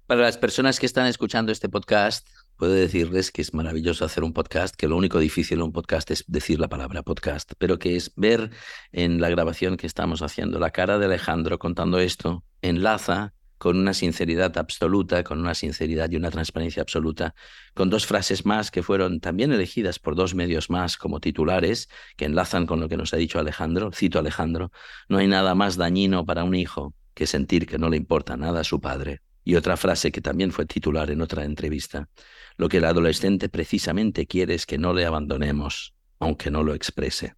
Para 0.09 0.23
las 0.23 0.37
personas 0.37 0.81
que 0.81 0.87
están 0.87 1.07
escuchando 1.07 1.53
este 1.53 1.69
podcast, 1.69 2.27
puedo 2.57 2.73
decirles 2.73 3.31
que 3.31 3.41
es 3.41 3.55
maravilloso 3.55 4.05
hacer 4.05 4.25
un 4.25 4.33
podcast, 4.33 4.75
que 4.75 4.89
lo 4.89 4.97
único 4.97 5.21
difícil 5.21 5.59
en 5.59 5.63
un 5.63 5.73
podcast 5.73 6.11
es 6.11 6.25
decir 6.27 6.59
la 6.59 6.67
palabra 6.67 7.05
podcast, 7.05 7.53
pero 7.59 7.79
que 7.79 7.95
es 7.95 8.11
ver 8.17 8.51
en 8.91 9.21
la 9.21 9.29
grabación 9.29 9.77
que 9.77 9.87
estamos 9.87 10.23
haciendo 10.23 10.59
la 10.59 10.71
cara 10.71 10.99
de 10.99 11.05
Alejandro 11.05 11.61
contando 11.61 12.01
esto, 12.01 12.43
enlaza 12.63 13.33
con 13.59 13.77
una 13.77 13.93
sinceridad 13.93 14.57
absoluta, 14.57 15.23
con 15.25 15.41
una 15.41 15.55
sinceridad 15.55 16.11
y 16.11 16.17
una 16.17 16.31
transparencia 16.31 16.83
absoluta, 16.83 17.35
con 17.75 17.91
dos 17.91 18.07
frases 18.07 18.47
más 18.47 18.71
que 18.71 18.83
fueron 18.83 19.21
también 19.21 19.53
elegidas 19.53 19.99
por 19.99 20.15
dos 20.15 20.35
medios 20.35 20.71
más 20.71 20.97
como 20.97 21.21
titulares, 21.21 21.89
que 22.17 22.25
enlazan 22.25 22.67
con 22.67 22.81
lo 22.81 22.89
que 22.89 22.97
nos 22.97 23.13
ha 23.13 23.17
dicho 23.17 23.39
Alejandro. 23.39 23.91
Cito 23.93 24.19
Alejandro, 24.19 24.73
no 25.09 25.19
hay 25.19 25.27
nada 25.27 25.55
más 25.55 25.77
dañino 25.77 26.25
para 26.25 26.45
un 26.45 26.55
hijo 26.55 26.95
que 27.15 27.27
sentir 27.27 27.67
que 27.67 27.79
no 27.79 27.91
le 27.91 27.97
importa 27.97 28.37
nada 28.37 28.61
a 28.61 28.65
su 28.65 28.81
padre. 28.81 29.21
Y 29.45 29.57
otra 29.57 29.77
frase 29.77 30.13
que 30.13 30.21
también 30.21 30.53
fue 30.53 30.67
titular 30.67 31.11
en 31.11 31.23
otra 31.23 31.45
entrevista, 31.45 32.09
lo 32.57 32.69
que 32.69 32.79
el 32.79 32.85
adolescente 32.85 33.49
precisamente 33.49 34.27
quiere 34.27 34.55
es 34.55 34.67
que 34.67 34.79
no 34.79 34.93
le 34.93 35.05
abandonemos, 35.05 35.95
aunque 36.19 36.51
no 36.51 36.63
lo 36.63 36.75
exprese. 36.75 37.35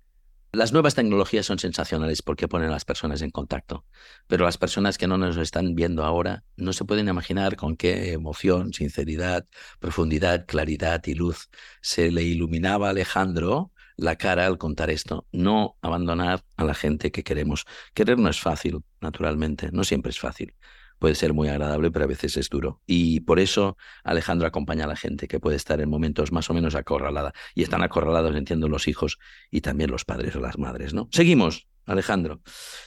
Las 0.52 0.72
nuevas 0.72 0.96
tecnologías 0.96 1.46
son 1.46 1.60
sensacionales 1.60 2.22
porque 2.22 2.48
ponen 2.48 2.70
a 2.70 2.72
las 2.72 2.84
personas 2.84 3.22
en 3.22 3.30
contacto, 3.30 3.86
pero 4.26 4.44
las 4.44 4.58
personas 4.58 4.98
que 4.98 5.06
no 5.06 5.16
nos 5.16 5.36
están 5.36 5.76
viendo 5.76 6.04
ahora 6.04 6.42
no 6.56 6.72
se 6.72 6.84
pueden 6.84 7.08
imaginar 7.08 7.54
con 7.54 7.76
qué 7.76 8.12
emoción, 8.12 8.72
sinceridad, 8.72 9.46
profundidad, 9.78 10.46
claridad 10.46 11.02
y 11.06 11.14
luz 11.14 11.50
se 11.82 12.10
le 12.10 12.24
iluminaba 12.24 12.90
Alejandro 12.90 13.72
la 13.96 14.16
cara 14.16 14.46
al 14.46 14.58
contar 14.58 14.90
esto. 14.90 15.26
No 15.30 15.76
abandonar 15.82 16.44
a 16.56 16.64
la 16.64 16.74
gente 16.74 17.12
que 17.12 17.22
queremos. 17.22 17.64
Querer 17.94 18.18
no 18.18 18.28
es 18.28 18.40
fácil, 18.40 18.82
naturalmente, 19.00 19.70
no 19.72 19.84
siempre 19.84 20.10
es 20.10 20.18
fácil 20.18 20.54
puede 21.00 21.16
ser 21.16 21.32
muy 21.32 21.48
agradable, 21.48 21.90
pero 21.90 22.04
a 22.04 22.08
veces 22.08 22.36
es 22.36 22.48
duro. 22.48 22.80
Y 22.86 23.20
por 23.20 23.40
eso 23.40 23.76
Alejandro 24.04 24.46
acompaña 24.46 24.84
a 24.84 24.86
la 24.86 24.96
gente 24.96 25.26
que 25.26 25.40
puede 25.40 25.56
estar 25.56 25.80
en 25.80 25.88
momentos 25.88 26.30
más 26.30 26.48
o 26.50 26.54
menos 26.54 26.76
acorralada. 26.76 27.32
Y 27.54 27.64
están 27.64 27.82
acorralados, 27.82 28.36
entiendo, 28.36 28.68
los 28.68 28.86
hijos 28.86 29.18
y 29.50 29.62
también 29.62 29.90
los 29.90 30.04
padres 30.04 30.36
o 30.36 30.40
las 30.40 30.58
madres, 30.58 30.94
¿no? 30.94 31.08
Seguimos. 31.10 31.66
Alejandro, 31.86 32.40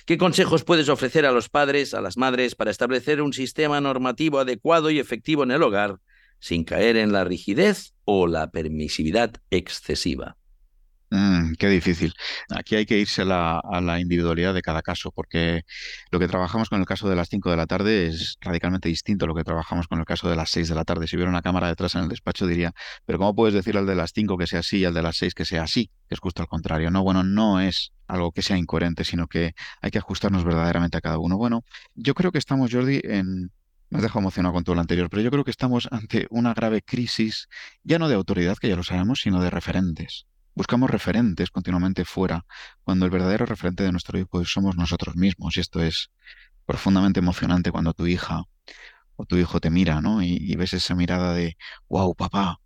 ¿qué 0.05 0.17
consejos 0.17 0.63
puedes 0.63 0.87
ofrecer 0.87 1.25
a 1.25 1.33
los 1.33 1.49
padres, 1.49 1.93
a 1.93 1.99
las 1.99 2.15
madres, 2.15 2.55
para 2.55 2.71
establecer 2.71 3.21
un 3.21 3.33
sistema 3.33 3.81
normativo 3.81 4.39
adecuado 4.39 4.91
y 4.91 4.99
efectivo 4.99 5.43
en 5.43 5.51
el 5.51 5.63
hogar 5.63 5.97
sin 6.39 6.63
caer 6.63 6.95
en 6.95 7.11
la 7.11 7.25
rigidez 7.25 7.95
o 8.05 8.27
la 8.27 8.51
permisividad 8.51 9.33
excesiva? 9.49 10.37
Mm, 11.15 11.53
qué 11.59 11.69
difícil. 11.69 12.11
Aquí 12.49 12.75
hay 12.75 12.87
que 12.87 12.97
irse 12.97 13.21
a 13.21 13.25
la, 13.25 13.99
individualidad 13.99 14.51
de 14.51 14.63
cada 14.63 14.81
caso, 14.81 15.11
porque 15.11 15.61
lo 16.09 16.17
que 16.17 16.27
trabajamos 16.27 16.69
con 16.69 16.79
el 16.79 16.87
caso 16.87 17.07
de 17.07 17.15
las 17.15 17.29
5 17.29 17.51
de 17.51 17.57
la 17.57 17.67
tarde 17.67 18.07
es 18.07 18.37
radicalmente 18.41 18.89
distinto 18.89 19.25
a 19.25 19.27
lo 19.27 19.35
que 19.35 19.43
trabajamos 19.43 19.87
con 19.87 19.99
el 19.99 20.05
caso 20.05 20.27
de 20.27 20.35
las 20.35 20.49
6 20.49 20.69
de 20.69 20.75
la 20.75 20.85
tarde. 20.85 21.05
Si 21.05 21.15
hubiera 21.15 21.29
una 21.29 21.43
cámara 21.43 21.67
detrás 21.67 21.93
en 21.93 22.01
el 22.01 22.09
despacho 22.09 22.47
diría, 22.47 22.73
pero 23.05 23.19
¿cómo 23.19 23.35
puedes 23.35 23.53
decir 23.53 23.77
al 23.77 23.85
de 23.85 23.93
las 23.93 24.11
5 24.11 24.39
que 24.39 24.47
sea 24.47 24.61
así 24.61 24.79
y 24.79 24.85
al 24.85 24.95
de 24.95 25.03
las 25.03 25.17
6 25.17 25.35
que 25.35 25.45
sea 25.45 25.61
así? 25.61 25.91
Que 26.09 26.15
es 26.15 26.19
justo 26.19 26.41
al 26.41 26.47
contrario. 26.47 26.89
No, 26.89 27.03
bueno, 27.03 27.23
no 27.23 27.59
es 27.61 27.91
algo 28.07 28.31
que 28.31 28.41
sea 28.41 28.57
incoherente, 28.57 29.03
sino 29.03 29.27
que 29.27 29.53
hay 29.83 29.91
que 29.91 29.99
ajustarnos 29.99 30.43
verdaderamente 30.43 30.97
a 30.97 31.01
cada 31.01 31.19
uno. 31.19 31.37
Bueno, 31.37 31.63
yo 31.93 32.15
creo 32.15 32.31
que 32.31 32.39
estamos, 32.39 32.71
Jordi, 32.73 33.01
en, 33.03 33.51
me 33.91 33.97
has 33.97 34.01
dejado 34.01 34.21
emocionado 34.21 34.55
con 34.55 34.63
todo 34.63 34.73
lo 34.73 34.81
anterior, 34.81 35.11
pero 35.11 35.21
yo 35.21 35.29
creo 35.29 35.43
que 35.43 35.51
estamos 35.51 35.87
ante 35.91 36.25
una 36.31 36.55
grave 36.55 36.81
crisis, 36.81 37.49
ya 37.83 37.99
no 37.99 38.09
de 38.09 38.15
autoridad, 38.15 38.57
que 38.57 38.67
ya 38.67 38.75
lo 38.75 38.83
sabemos, 38.83 39.21
sino 39.21 39.43
de 39.43 39.51
referentes. 39.51 40.25
Buscamos 40.55 40.89
referentes 40.89 41.49
continuamente 41.49 42.05
fuera, 42.05 42.45
cuando 42.83 43.05
el 43.05 43.11
verdadero 43.11 43.45
referente 43.45 43.83
de 43.83 43.91
nuestro 43.91 44.19
hijo 44.19 44.45
somos 44.45 44.75
nosotros 44.75 45.15
mismos. 45.15 45.57
Y 45.57 45.61
esto 45.61 45.81
es 45.81 46.11
profundamente 46.65 47.19
emocionante 47.19 47.71
cuando 47.71 47.93
tu 47.93 48.05
hija 48.05 48.43
o 49.15 49.25
tu 49.25 49.37
hijo 49.37 49.59
te 49.59 49.69
mira, 49.71 50.01
¿no? 50.01 50.21
Y, 50.21 50.55
ves 50.55 50.73
esa 50.73 50.95
mirada 50.95 51.33
de, 51.33 51.57
wow, 51.89 52.15
papá. 52.15 52.59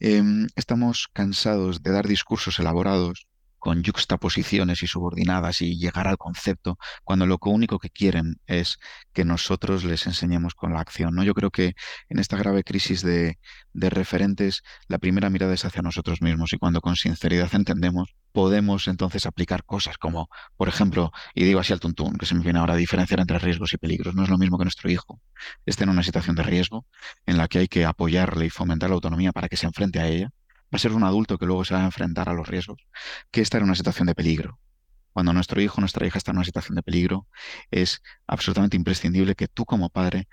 Em, 0.00 0.46
estamos 0.56 1.08
cansados 1.12 1.82
de 1.82 1.92
dar 1.92 2.08
discursos 2.08 2.58
elaborados 2.58 3.27
con 3.58 3.82
yuxtaposiciones 3.82 4.82
y 4.82 4.86
subordinadas 4.86 5.60
y 5.62 5.76
llegar 5.78 6.08
al 6.08 6.18
concepto, 6.18 6.78
cuando 7.04 7.26
lo 7.26 7.38
único 7.44 7.78
que 7.78 7.90
quieren 7.90 8.40
es 8.46 8.78
que 9.12 9.24
nosotros 9.24 9.84
les 9.84 10.06
enseñemos 10.06 10.54
con 10.54 10.72
la 10.72 10.80
acción. 10.80 11.14
¿no? 11.14 11.22
Yo 11.24 11.34
creo 11.34 11.50
que 11.50 11.74
en 12.08 12.18
esta 12.18 12.36
grave 12.36 12.64
crisis 12.64 13.02
de, 13.02 13.38
referentes, 13.74 14.62
la 14.88 14.98
primera 14.98 15.30
mirada 15.30 15.54
es 15.54 15.64
hacia 15.64 15.82
nosotros 15.82 16.20
mismos 16.22 16.52
y 16.52 16.58
cuando 16.58 16.80
con 16.80 16.96
sinceridad 16.96 17.54
entendemos, 17.54 18.14
podemos 18.32 18.88
entonces 18.88 19.26
aplicar 19.26 19.64
cosas 19.64 19.98
como, 19.98 20.28
por 20.56 20.68
ejemplo, 20.68 21.12
y 21.34 21.44
digo 21.44 21.60
así 21.60 21.72
al 21.72 21.80
tuntún, 21.80 22.16
que 22.18 22.26
se 22.26 22.34
me 22.34 22.42
viene 22.42 22.58
ahora 22.58 22.74
a 22.74 22.76
diferenciar 22.76 23.20
entre 23.20 23.38
riesgos 23.38 23.72
y 23.72 23.78
peligros. 23.78 24.14
No 24.14 24.22
es 24.22 24.28
lo 24.28 24.38
mismo 24.38 24.58
que 24.58 24.64
nuestro 24.64 24.90
hijo 24.90 25.20
esté 25.66 25.84
en 25.84 25.90
una 25.90 26.02
situación 26.02 26.36
de 26.36 26.42
riesgo 26.42 26.86
en 27.26 27.38
la 27.38 27.48
que 27.48 27.60
hay 27.60 27.68
que 27.68 27.84
apoyarle 27.84 28.46
y 28.46 28.50
fomentar 28.50 28.90
la 28.90 28.94
autonomía 28.94 29.32
para 29.32 29.48
que 29.48 29.56
se 29.56 29.66
enfrente 29.66 30.00
a 30.00 30.06
ella 30.06 30.30
va 30.72 30.76
a 30.76 30.78
ser 30.78 30.92
un 30.92 31.04
adulto 31.04 31.38
que 31.38 31.46
luego 31.46 31.64
se 31.64 31.74
va 31.74 31.82
a 31.82 31.86
enfrentar 31.86 32.28
a 32.28 32.34
los 32.34 32.46
riesgos, 32.48 32.78
que 33.30 33.40
estar 33.40 33.60
en 33.60 33.66
una 33.66 33.74
situación 33.74 34.06
de 34.06 34.14
peligro. 34.14 34.58
Cuando 35.12 35.32
nuestro 35.32 35.60
hijo 35.60 35.80
nuestra 35.80 36.06
hija 36.06 36.18
está 36.18 36.30
en 36.30 36.38
una 36.38 36.44
situación 36.44 36.76
de 36.76 36.82
peligro, 36.82 37.26
es 37.70 38.02
absolutamente 38.26 38.76
imprescindible 38.76 39.34
que 39.34 39.48
tú 39.48 39.64
como 39.64 39.90
padre 39.90 40.28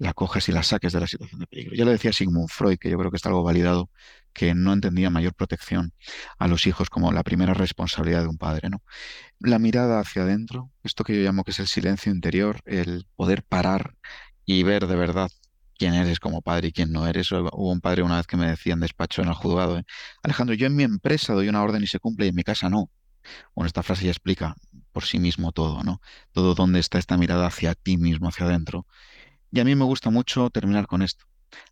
la 0.00 0.14
cojas 0.14 0.48
y 0.48 0.52
la 0.52 0.62
saques 0.62 0.92
de 0.92 1.00
la 1.00 1.06
situación 1.06 1.40
de 1.40 1.46
peligro. 1.46 1.76
Ya 1.76 1.84
lo 1.84 1.90
decía 1.90 2.12
Sigmund 2.12 2.48
Freud, 2.48 2.78
que 2.78 2.90
yo 2.90 2.98
creo 2.98 3.10
que 3.10 3.16
está 3.16 3.28
algo 3.28 3.42
validado, 3.42 3.90
que 4.32 4.54
no 4.54 4.72
entendía 4.72 5.10
mayor 5.10 5.34
protección 5.34 5.92
a 6.38 6.48
los 6.48 6.66
hijos 6.66 6.88
como 6.88 7.12
la 7.12 7.22
primera 7.22 7.54
responsabilidad 7.54 8.22
de 8.22 8.28
un 8.28 8.38
padre. 8.38 8.70
¿no? 8.70 8.82
La 9.38 9.58
mirada 9.58 10.00
hacia 10.00 10.22
adentro, 10.22 10.70
esto 10.82 11.04
que 11.04 11.14
yo 11.14 11.22
llamo 11.22 11.44
que 11.44 11.50
es 11.50 11.60
el 11.60 11.66
silencio 11.66 12.12
interior, 12.12 12.60
el 12.64 13.06
poder 13.14 13.42
parar 13.42 13.94
y 14.46 14.62
ver 14.62 14.86
de 14.86 14.96
verdad 14.96 15.30
quién 15.80 15.94
eres 15.94 16.20
como 16.20 16.42
padre 16.42 16.68
y 16.68 16.72
quién 16.72 16.92
no 16.92 17.06
eres. 17.06 17.32
Hubo 17.32 17.72
un 17.72 17.80
padre 17.80 18.02
una 18.02 18.18
vez 18.18 18.26
que 18.26 18.36
me 18.36 18.46
decía 18.46 18.74
en 18.74 18.80
despacho 18.80 19.22
en 19.22 19.28
el 19.28 19.34
juzgado, 19.34 19.78
¿eh? 19.78 19.84
Alejandro, 20.22 20.54
yo 20.54 20.66
en 20.66 20.76
mi 20.76 20.82
empresa 20.82 21.32
doy 21.32 21.48
una 21.48 21.62
orden 21.62 21.82
y 21.82 21.86
se 21.86 21.98
cumple 21.98 22.26
y 22.26 22.28
en 22.28 22.34
mi 22.34 22.42
casa 22.42 22.68
no. 22.68 22.90
Bueno, 23.54 23.66
esta 23.66 23.82
frase 23.82 24.04
ya 24.04 24.10
explica 24.10 24.54
por 24.92 25.04
sí 25.04 25.18
mismo 25.18 25.52
todo, 25.52 25.82
¿no? 25.82 26.02
Todo 26.32 26.54
dónde 26.54 26.80
está 26.80 26.98
esta 26.98 27.16
mirada 27.16 27.46
hacia 27.46 27.74
ti 27.74 27.96
mismo, 27.96 28.28
hacia 28.28 28.44
adentro. 28.44 28.86
Y 29.50 29.60
a 29.60 29.64
mí 29.64 29.74
me 29.74 29.86
gusta 29.86 30.10
mucho 30.10 30.50
terminar 30.50 30.86
con 30.86 31.00
esto. 31.00 31.24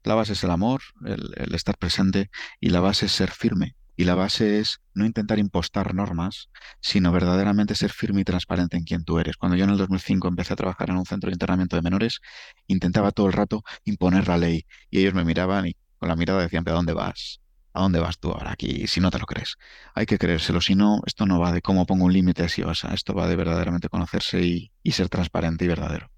La 0.04 0.14
base 0.14 0.32
es 0.32 0.42
el 0.42 0.52
amor, 0.52 0.80
el 1.04 1.54
estar 1.54 1.76
presente, 1.76 2.30
y 2.60 2.70
la 2.70 2.80
base 2.80 3.06
es 3.06 3.12
ser 3.12 3.30
firme. 3.30 3.76
Y 3.98 4.04
la 4.04 4.14
base 4.14 4.60
es 4.60 4.80
no 4.94 5.04
intentar 5.04 5.40
impostar 5.40 5.92
normas, 5.92 6.50
sino 6.80 7.10
verdaderamente 7.10 7.74
ser 7.74 7.90
firme 7.90 8.20
y 8.20 8.24
transparente 8.24 8.76
en 8.76 8.84
quien 8.84 9.02
tú 9.02 9.18
eres. 9.18 9.36
Cuando 9.36 9.56
yo 9.56 9.64
en 9.64 9.70
el 9.70 9.76
2005 9.76 10.28
empecé 10.28 10.52
a 10.52 10.56
trabajar 10.56 10.90
en 10.90 10.98
un 10.98 11.04
centro 11.04 11.30
de 11.30 11.34
internamiento 11.34 11.74
de 11.74 11.82
menores, 11.82 12.20
intentaba 12.68 13.10
todo 13.10 13.26
el 13.26 13.32
rato 13.32 13.64
imponer 13.84 14.28
la 14.28 14.38
ley. 14.38 14.66
Y 14.88 15.00
ellos 15.00 15.14
me 15.14 15.24
miraban 15.24 15.66
y 15.66 15.76
con 15.98 16.08
la 16.08 16.14
mirada 16.14 16.42
decían, 16.42 16.62
¿pero 16.62 16.76
a 16.76 16.78
dónde 16.78 16.92
vas? 16.92 17.40
¿A 17.72 17.82
dónde 17.82 17.98
vas 17.98 18.20
tú 18.20 18.30
ahora 18.30 18.52
aquí 18.52 18.86
si 18.86 19.00
no 19.00 19.10
te 19.10 19.18
lo 19.18 19.26
crees? 19.26 19.56
Hay 19.96 20.06
que 20.06 20.16
creérselo, 20.16 20.60
si 20.60 20.76
no, 20.76 21.02
esto 21.04 21.26
no 21.26 21.40
va 21.40 21.50
de 21.50 21.60
cómo 21.60 21.84
pongo 21.84 22.04
un 22.04 22.12
límite 22.12 22.44
así 22.44 22.62
vas 22.62 22.84
a, 22.84 22.94
esto 22.94 23.14
va 23.14 23.26
de 23.26 23.34
verdaderamente 23.34 23.88
conocerse 23.88 24.40
y 24.40 24.92
ser 24.92 25.08
transparente 25.08 25.64
y 25.64 25.68
verdadero. 25.68 26.08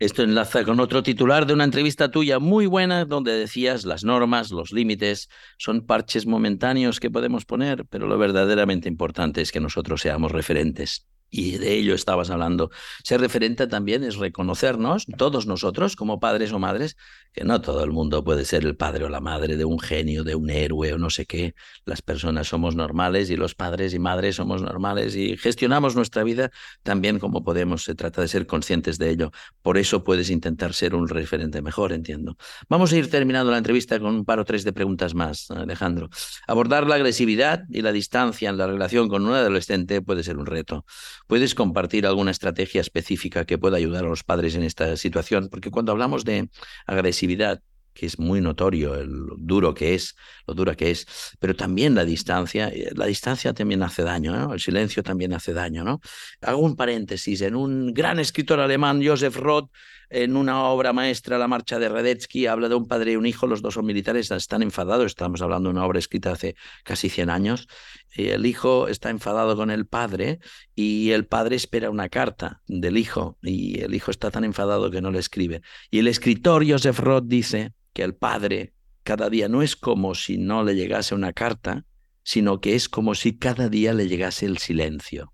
Esto 0.00 0.22
enlaza 0.22 0.64
con 0.64 0.80
otro 0.80 1.04
titular 1.04 1.46
de 1.46 1.54
una 1.54 1.62
entrevista 1.64 2.10
tuya 2.10 2.40
muy 2.40 2.66
buena 2.66 3.04
donde 3.04 3.32
decías 3.32 3.84
las 3.84 4.02
normas, 4.02 4.50
los 4.50 4.72
límites 4.72 5.28
son 5.56 5.86
parches 5.86 6.26
momentáneos 6.26 6.98
que 6.98 7.12
podemos 7.12 7.44
poner, 7.44 7.86
pero 7.86 8.08
lo 8.08 8.18
verdaderamente 8.18 8.88
importante 8.88 9.40
es 9.40 9.52
que 9.52 9.60
nosotros 9.60 10.00
seamos 10.00 10.32
referentes 10.32 11.06
y 11.36 11.58
de 11.58 11.74
ello 11.74 11.96
estabas 11.96 12.30
hablando. 12.30 12.70
Ser 13.02 13.20
referente 13.20 13.66
también 13.66 14.04
es 14.04 14.16
reconocernos, 14.16 15.04
todos 15.18 15.46
nosotros, 15.46 15.96
como 15.96 16.20
padres 16.20 16.52
o 16.52 16.60
madres, 16.60 16.96
que 17.32 17.42
no 17.42 17.60
todo 17.60 17.82
el 17.82 17.90
mundo 17.90 18.22
puede 18.22 18.44
ser 18.44 18.64
el 18.64 18.76
padre 18.76 19.04
o 19.04 19.08
la 19.08 19.20
madre 19.20 19.56
de 19.56 19.64
un 19.64 19.80
genio, 19.80 20.22
de 20.22 20.36
un 20.36 20.48
héroe 20.48 20.92
o 20.92 20.98
no 20.98 21.10
sé 21.10 21.26
qué. 21.26 21.56
Las 21.84 22.02
personas 22.02 22.46
somos 22.46 22.76
normales 22.76 23.30
y 23.30 23.36
los 23.36 23.56
padres 23.56 23.92
y 23.94 23.98
madres 23.98 24.36
somos 24.36 24.62
normales 24.62 25.16
y 25.16 25.36
gestionamos 25.36 25.96
nuestra 25.96 26.22
vida 26.22 26.52
también 26.84 27.18
como 27.18 27.42
podemos. 27.42 27.82
Se 27.82 27.96
trata 27.96 28.20
de 28.20 28.28
ser 28.28 28.46
conscientes 28.46 28.98
de 28.98 29.10
ello. 29.10 29.32
Por 29.60 29.76
eso 29.76 30.04
puedes 30.04 30.30
intentar 30.30 30.72
ser 30.72 30.94
un 30.94 31.08
referente 31.08 31.60
mejor, 31.62 31.92
entiendo. 31.92 32.36
Vamos 32.68 32.92
a 32.92 32.96
ir 32.96 33.10
terminando 33.10 33.50
la 33.50 33.58
entrevista 33.58 33.98
con 33.98 34.14
un 34.14 34.24
par 34.24 34.38
o 34.38 34.44
tres 34.44 34.62
de 34.62 34.72
preguntas 34.72 35.14
más, 35.14 35.50
Alejandro. 35.50 36.10
Abordar 36.46 36.86
la 36.86 36.94
agresividad 36.94 37.64
y 37.68 37.82
la 37.82 37.90
distancia 37.90 38.50
en 38.50 38.56
la 38.56 38.68
relación 38.68 39.08
con 39.08 39.26
un 39.26 39.34
adolescente 39.34 40.00
puede 40.00 40.22
ser 40.22 40.36
un 40.36 40.46
reto. 40.46 40.84
¿Puedes 41.26 41.54
compartir 41.54 42.06
alguna 42.06 42.30
estrategia 42.30 42.80
específica 42.80 43.44
que 43.44 43.58
pueda 43.58 43.78
ayudar 43.78 44.04
a 44.04 44.08
los 44.08 44.24
padres 44.24 44.54
en 44.54 44.62
esta 44.62 44.96
situación? 44.96 45.48
Porque 45.50 45.70
cuando 45.70 45.92
hablamos 45.92 46.24
de 46.24 46.50
agresividad, 46.86 47.62
que 47.94 48.06
es 48.06 48.18
muy 48.18 48.40
notorio 48.40 49.02
lo 49.04 49.36
duro 49.38 49.72
que 49.72 49.94
es, 49.94 50.16
lo 50.46 50.54
dura 50.54 50.74
que 50.74 50.90
es, 50.90 51.06
pero 51.38 51.54
también 51.54 51.94
la 51.94 52.04
distancia, 52.04 52.68
eh, 52.68 52.90
la 52.94 53.06
distancia 53.06 53.54
también 53.54 53.82
hace 53.82 54.02
daño, 54.02 54.36
¿no? 54.36 54.52
el 54.52 54.60
silencio 54.60 55.02
también 55.02 55.32
hace 55.32 55.52
daño. 55.52 55.84
¿no? 55.84 56.00
Hago 56.42 56.60
un 56.60 56.76
paréntesis, 56.76 57.40
en 57.40 57.54
un 57.54 57.94
gran 57.94 58.18
escritor 58.18 58.60
alemán, 58.60 59.00
Joseph 59.04 59.36
Roth, 59.36 59.70
en 60.10 60.36
una 60.36 60.64
obra 60.64 60.92
maestra, 60.92 61.38
La 61.38 61.48
marcha 61.48 61.78
de 61.78 61.88
Radetzky, 61.88 62.46
habla 62.46 62.68
de 62.68 62.74
un 62.74 62.86
padre 62.86 63.12
y 63.12 63.16
un 63.16 63.26
hijo, 63.26 63.46
los 63.46 63.62
dos 63.62 63.74
son 63.74 63.86
militares, 63.86 64.30
están 64.30 64.62
enfadados, 64.62 65.06
estamos 65.06 65.40
hablando 65.42 65.68
de 65.68 65.76
una 65.76 65.86
obra 65.86 65.98
escrita 65.98 66.32
hace 66.32 66.56
casi 66.84 67.08
100 67.08 67.30
años, 67.30 67.66
el 68.14 68.46
hijo 68.46 68.86
está 68.88 69.10
enfadado 69.10 69.56
con 69.56 69.70
el 69.70 69.86
padre 69.86 70.38
y 70.74 71.10
el 71.10 71.26
padre 71.26 71.56
espera 71.56 71.90
una 71.90 72.08
carta 72.08 72.60
del 72.66 72.96
hijo 72.96 73.38
y 73.42 73.80
el 73.80 73.94
hijo 73.94 74.10
está 74.10 74.30
tan 74.30 74.44
enfadado 74.44 74.90
que 74.90 75.00
no 75.00 75.10
le 75.10 75.18
escribe. 75.18 75.62
Y 75.90 75.98
el 75.98 76.06
escritor 76.06 76.64
Joseph 76.68 76.98
Roth 77.00 77.24
dice 77.26 77.72
que 77.94 78.02
el 78.02 78.14
padre 78.14 78.74
cada 79.04 79.30
día 79.30 79.48
no 79.48 79.62
es 79.62 79.76
como 79.76 80.14
si 80.14 80.36
no 80.36 80.64
le 80.64 80.74
llegase 80.74 81.14
una 81.14 81.32
carta, 81.32 81.84
sino 82.22 82.60
que 82.60 82.74
es 82.74 82.88
como 82.88 83.14
si 83.14 83.38
cada 83.38 83.68
día 83.68 83.92
le 83.92 84.08
llegase 84.08 84.46
el 84.46 84.58
silencio. 84.58 85.32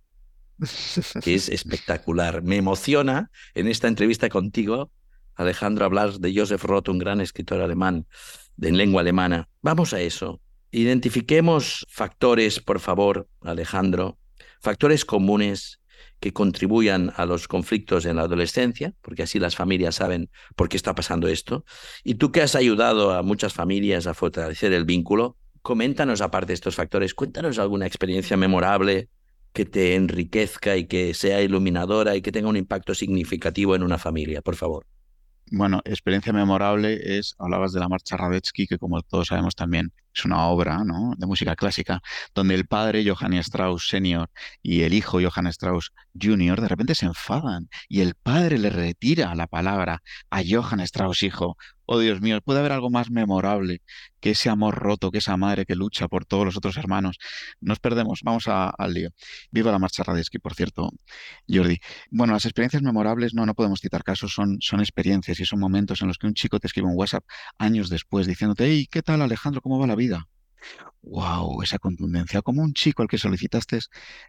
es 1.25 1.49
espectacular. 1.49 2.43
Me 2.43 2.57
emociona 2.57 3.31
en 3.55 3.69
esta 3.69 3.88
entrevista 3.88 4.29
contigo, 4.29 4.93
Alejandro, 5.35 5.85
hablar 5.85 6.19
de 6.19 6.35
Joseph 6.35 6.64
Roth, 6.64 6.88
un 6.88 6.99
gran 6.99 7.21
escritor 7.21 7.61
alemán 7.61 8.07
de 8.57 8.73
lengua 8.73 9.00
alemana. 9.00 9.49
Vamos 9.62 9.95
a 9.95 10.00
eso. 10.00 10.40
Identifiquemos 10.71 11.87
factores, 11.88 12.61
por 12.61 12.79
favor, 12.79 13.29
Alejandro, 13.40 14.19
factores 14.61 15.05
comunes 15.05 15.80
que 16.21 16.33
contribuyan 16.33 17.12
a 17.17 17.25
los 17.25 17.49
conflictos 17.49 18.05
en 18.05 18.17
la 18.17 18.23
adolescencia, 18.23 18.95
porque 19.00 19.23
así 19.23 19.39
las 19.39 19.57
familias 19.57 19.97
saben 19.97 20.31
por 20.55 20.69
qué 20.69 20.77
está 20.77 20.95
pasando 20.95 21.29
esto. 21.29 21.65
Y 22.05 22.15
tú 22.17 22.31
que 22.31 22.43
has 22.43 22.55
ayudado 22.55 23.12
a 23.12 23.23
muchas 23.23 23.55
familias 23.55 24.07
a 24.07 24.15
fortalecer 24.15 24.73
el 24.73 24.85
vínculo, 24.85 25.37
coméntanos 25.62 26.21
aparte 26.21 26.49
de 26.49 26.55
estos 26.55 26.77
factores, 26.77 27.15
cuéntanos 27.15 27.59
alguna 27.59 27.87
experiencia 27.87 28.37
memorable 28.37 29.09
que 29.53 29.65
te 29.65 29.95
enriquezca 29.95 30.77
y 30.77 30.87
que 30.87 31.15
sea 31.15 31.43
iluminadora 31.43 32.15
y 32.15 32.23
que 32.23 32.33
tenga 32.33 32.49
un 32.49 32.57
impacto 32.57 32.95
significativo 32.95 33.75
en 33.75 33.83
una 33.83 33.99
familia, 33.99 34.43
por 34.43 34.57
favor. 34.57 34.87
Bueno, 35.50 35.81
experiencia 35.85 36.33
memorable 36.33 37.19
es, 37.19 37.35
hablabas 37.39 37.73
de 37.73 37.81
la 37.81 37.89
marcha 37.89 38.17
Radetzky, 38.17 38.69
que 38.69 38.79
como 38.79 39.03
todos 39.03 39.29
sabemos 39.29 39.57
también 39.57 39.93
es 40.14 40.25
una 40.25 40.47
obra 40.47 40.85
¿no? 40.85 41.14
de 41.17 41.26
música 41.26 41.57
clásica, 41.57 42.00
donde 42.35 42.55
el 42.55 42.67
padre 42.67 43.05
Johann 43.09 43.35
Strauss 43.35 43.88
senior 43.88 44.31
y 44.62 44.83
el 44.83 44.95
hijo 44.95 45.21
Johann 45.21 45.47
Strauss 45.49 45.93
junior 46.21 46.61
de 46.61 46.69
repente 46.69 46.95
se 46.95 47.07
enfadan 47.07 47.69
y 47.88 48.00
el 48.00 48.14
padre 48.14 48.59
le 48.59 48.71
retira 48.71 49.35
la 49.35 49.47
palabra 49.47 50.02
a 50.31 50.43
Johann 50.49 50.81
Strauss 50.81 51.23
hijo. 51.23 51.57
Oh 51.92 51.99
Dios 51.99 52.20
mío, 52.20 52.40
puede 52.40 52.61
haber 52.61 52.70
algo 52.70 52.88
más 52.88 53.11
memorable 53.11 53.82
que 54.20 54.30
ese 54.30 54.49
amor 54.49 54.76
roto, 54.76 55.11
que 55.11 55.18
esa 55.18 55.37
madre 55.37 55.66
que 55.66 55.75
lucha 55.75 56.06
por 56.06 56.25
todos 56.25 56.44
los 56.44 56.56
otros 56.56 56.76
hermanos. 56.76 57.18
Nos 57.61 57.80
perdemos, 57.80 58.20
vamos 58.23 58.44
al 58.47 58.94
lío. 58.94 59.11
Viva 59.50 59.73
la 59.73 59.80
marcha 59.80 60.04
Radetzky, 60.04 60.38
por 60.38 60.54
cierto, 60.54 60.90
Jordi. 61.49 61.80
Bueno, 62.12 62.35
las 62.35 62.44
experiencias 62.44 62.82
memorables 62.85 63.35
no, 63.35 63.44
no 63.44 63.54
podemos 63.54 63.80
citar 63.80 64.04
casos, 64.04 64.32
son, 64.32 64.59
son 64.61 64.78
experiencias 64.78 65.40
y 65.40 65.44
son 65.44 65.59
momentos 65.59 66.00
en 66.00 66.06
los 66.06 66.18
que 66.18 66.28
un 66.28 66.35
chico 66.35 66.61
te 66.61 66.68
escribe 66.68 66.87
un 66.87 66.97
WhatsApp 66.97 67.25
años 67.59 67.88
después 67.88 68.28
diciéndote, 68.28 68.66
hey, 68.66 68.87
¿qué 68.88 69.02
tal 69.02 69.20
Alejandro? 69.20 69.61
¿Cómo 69.61 69.80
va 69.80 69.88
la 69.88 69.97
vida? 69.97 70.28
Wow, 71.02 71.62
esa 71.62 71.78
contundencia. 71.78 72.42
Como 72.42 72.62
un 72.62 72.75
chico 72.75 73.00
al 73.02 73.09
que 73.09 73.16
solicitaste 73.16 73.78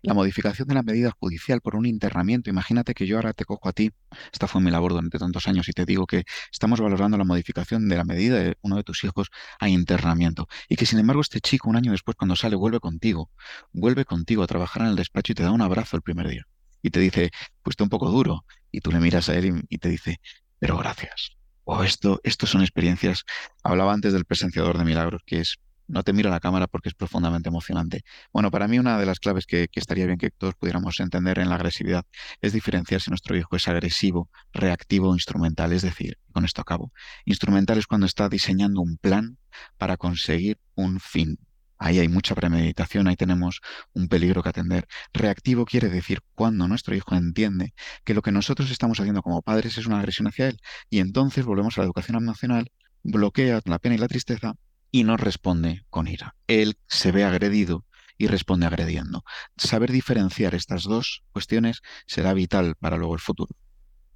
la 0.03 0.13
modificación 0.13 0.67
de 0.69 0.73
la 0.73 0.83
medida 0.83 1.11
judicial 1.11 1.59
por 1.59 1.75
un 1.75 1.85
internamiento. 1.85 2.49
Imagínate 2.49 2.93
que 2.93 3.05
yo 3.05 3.17
ahora 3.17 3.33
te 3.33 3.43
cojo 3.43 3.67
a 3.67 3.73
ti, 3.73 3.91
esta 4.31 4.47
fue 4.47 4.61
mi 4.61 4.71
labor 4.71 4.93
durante 4.93 5.19
tantos 5.19 5.47
años, 5.47 5.67
y 5.67 5.73
te 5.73 5.85
digo 5.85 6.07
que 6.07 6.23
estamos 6.51 6.79
valorando 6.79 7.17
la 7.17 7.25
modificación 7.25 7.89
de 7.89 7.97
la 7.97 8.05
medida 8.05 8.39
de 8.39 8.57
uno 8.61 8.77
de 8.77 8.83
tus 8.83 9.03
hijos 9.03 9.29
a 9.59 9.67
internamiento. 9.67 10.47
Y 10.69 10.77
que 10.77 10.85
sin 10.85 10.99
embargo 10.99 11.21
este 11.21 11.41
chico 11.41 11.69
un 11.69 11.75
año 11.75 11.91
después 11.91 12.15
cuando 12.15 12.35
sale 12.37 12.55
vuelve 12.55 12.79
contigo, 12.79 13.29
vuelve 13.73 14.05
contigo 14.05 14.41
a 14.43 14.47
trabajar 14.47 14.83
en 14.83 14.89
el 14.89 14.95
despacho 14.95 15.33
y 15.33 15.35
te 15.35 15.43
da 15.43 15.51
un 15.51 15.61
abrazo 15.61 15.97
el 15.97 16.03
primer 16.03 16.29
día. 16.29 16.47
Y 16.81 16.89
te 16.91 16.99
dice, 17.01 17.31
pues 17.63 17.73
está 17.73 17.83
un 17.83 17.89
poco 17.89 18.09
duro. 18.09 18.45
Y 18.71 18.79
tú 18.79 18.91
le 18.91 18.99
miras 18.99 19.27
a 19.29 19.35
él 19.35 19.65
y, 19.69 19.77
te 19.77 19.89
dice, 19.89 20.21
pero 20.57 20.77
gracias. 20.77 21.31
O 21.65 21.83
esto, 21.83 22.21
esto 22.23 22.47
son 22.47 22.61
experiencias. 22.61 23.23
Hablaba 23.63 23.93
antes 23.93 24.13
del 24.13 24.25
presenciador 24.25 24.77
de 24.77 24.85
milagros, 24.85 25.21
que 25.25 25.41
es 25.41 25.57
no 25.88 26.03
te 26.03 26.13
miro 26.13 26.29
a 26.29 26.31
la 26.31 26.39
cámara 26.39 26.67
porque 26.67 26.89
es 26.89 26.95
profundamente 26.95 27.50
emocionante. 27.50 28.03
Bueno, 28.33 28.51
para 28.51 28.67
mí 28.67 28.79
una 28.79 28.97
de 29.00 29.05
las 29.05 29.19
claves 29.19 29.45
que, 29.45 29.69
estaría 29.73 30.05
bien 30.05 30.17
que 30.17 30.31
todos 30.31 30.55
pudiéramos 30.55 31.00
entender 31.00 31.39
en 31.39 31.50
la 31.50 31.55
agresividad 31.55 32.05
es 32.41 32.53
diferenciar 32.53 33.01
si 33.01 33.09
nuestro 33.11 33.35
hijo 33.38 33.55
es 33.55 33.67
agresivo, 33.67 34.29
reactivo 34.53 35.09
o 35.09 35.13
instrumental. 35.13 35.73
Es 35.73 35.81
decir, 35.81 36.17
con 36.31 36.45
esto 36.45 36.61
acabo, 36.61 36.91
instrumental 37.25 37.77
es 37.77 37.88
cuando 37.88 38.05
está 38.05 38.29
diseñando 38.29 38.81
un 38.81 38.97
plan 38.97 39.38
para 39.77 39.97
conseguir 39.97 40.59
un 40.75 41.00
fin. 41.00 41.38
Ahí 41.83 41.97
hay 41.97 42.07
mucha 42.07 42.35
premeditación, 42.35 43.07
ahí 43.07 43.15
tenemos 43.15 43.59
un 43.93 44.07
peligro 44.07 44.43
que 44.43 44.50
atender. 44.50 44.88
Reactivo 45.13 45.65
quiere 45.65 45.89
decir 45.89 46.19
cuando 46.35 46.67
nuestro 46.67 46.95
hijo 46.95 47.15
entiende 47.15 47.73
que 48.03 48.13
lo 48.13 48.21
que 48.21 48.31
nosotros 48.31 48.69
estamos 48.69 49.00
haciendo 49.00 49.23
como 49.23 49.41
padres 49.41 49.79
es 49.79 49.88
una 49.88 49.97
agresión 49.97 50.27
hacia 50.27 50.50
él 50.50 50.59
y 50.91 51.00
entonces 51.00 51.43
volvemos 51.43 51.77
a 51.77 51.81
la 51.81 51.85
educación 51.85 52.17
emocional, 52.17 52.71
bloquea 53.01 53.61
la 53.65 53.79
pena 53.79 53.95
y 53.95 53.97
la 53.97 54.07
tristeza 54.07 54.53
y 54.91 55.03
no 55.03 55.17
responde 55.17 55.85
con 55.89 56.07
ira. 56.07 56.35
Él 56.48 56.77
se 56.87 57.11
ve 57.11 57.24
agredido 57.24 57.85
y 58.18 58.27
responde 58.27 58.68
agrediendo. 58.68 59.24
Saber 59.57 59.92
diferenciar 59.92 60.53
estas 60.53 60.83
dos 60.83 61.24
cuestiones 61.31 61.81
será 62.05 62.33
vital 62.33 62.75
para 62.79 62.98
luego 62.98 63.15
el 63.15 63.20
futuro. 63.20 63.55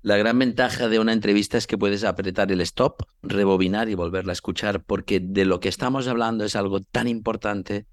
La 0.01 0.17
gran 0.17 0.37
ventaja 0.37 0.87
de 0.87 0.99
una 0.99 1.13
entrevista 1.13 1.57
es 1.57 1.65
que 1.65 1.79
puedes 1.79 2.03
apretar 2.03 2.51
el 2.51 2.61
stop, 2.61 3.01
rebobinar 3.23 3.89
y 3.89 3.95
volverla 3.95 4.31
a 4.31 4.33
escuchar, 4.33 4.83
porque 4.83 5.19
de 5.19 5.45
lo 5.45 5.59
que 5.59 5.69
estamos 5.69 6.07
hablando 6.07 6.45
es 6.45 6.55
algo 6.55 6.81
tan 6.81 7.07
importante, 7.07 7.87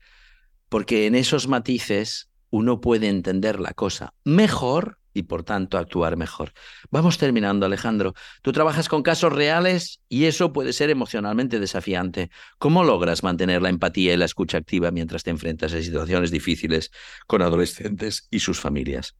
porque 0.68 1.06
en 1.06 1.14
esos 1.14 1.48
matices 1.48 2.28
uno 2.50 2.82
puede 2.82 3.08
entender 3.08 3.58
la 3.58 3.72
cosa 3.72 4.12
mejor 4.24 4.98
y 5.14 5.24
por 5.24 5.42
tanto 5.44 5.78
actuar 5.78 6.16
mejor. 6.16 6.52
Vamos 6.90 7.18
terminando, 7.18 7.66
Alejandro. 7.66 8.14
Tú 8.42 8.52
trabajas 8.52 8.88
con 8.88 9.02
casos 9.02 9.32
reales 9.32 10.00
y 10.08 10.24
eso 10.24 10.52
puede 10.52 10.72
ser 10.72 10.90
emocionalmente 10.90 11.60
desafiante. 11.60 12.30
¿Cómo 12.58 12.84
logras 12.84 13.22
mantener 13.22 13.62
la 13.62 13.68
empatía 13.68 14.14
y 14.14 14.16
la 14.16 14.24
escucha 14.24 14.58
activa 14.58 14.90
mientras 14.90 15.22
te 15.22 15.30
enfrentas 15.30 15.72
a 15.72 15.82
situaciones 15.82 16.30
difíciles 16.30 16.90
con 17.26 17.42
adolescentes 17.42 18.28
y 18.30 18.40
sus 18.40 18.60
familias? 18.60 19.14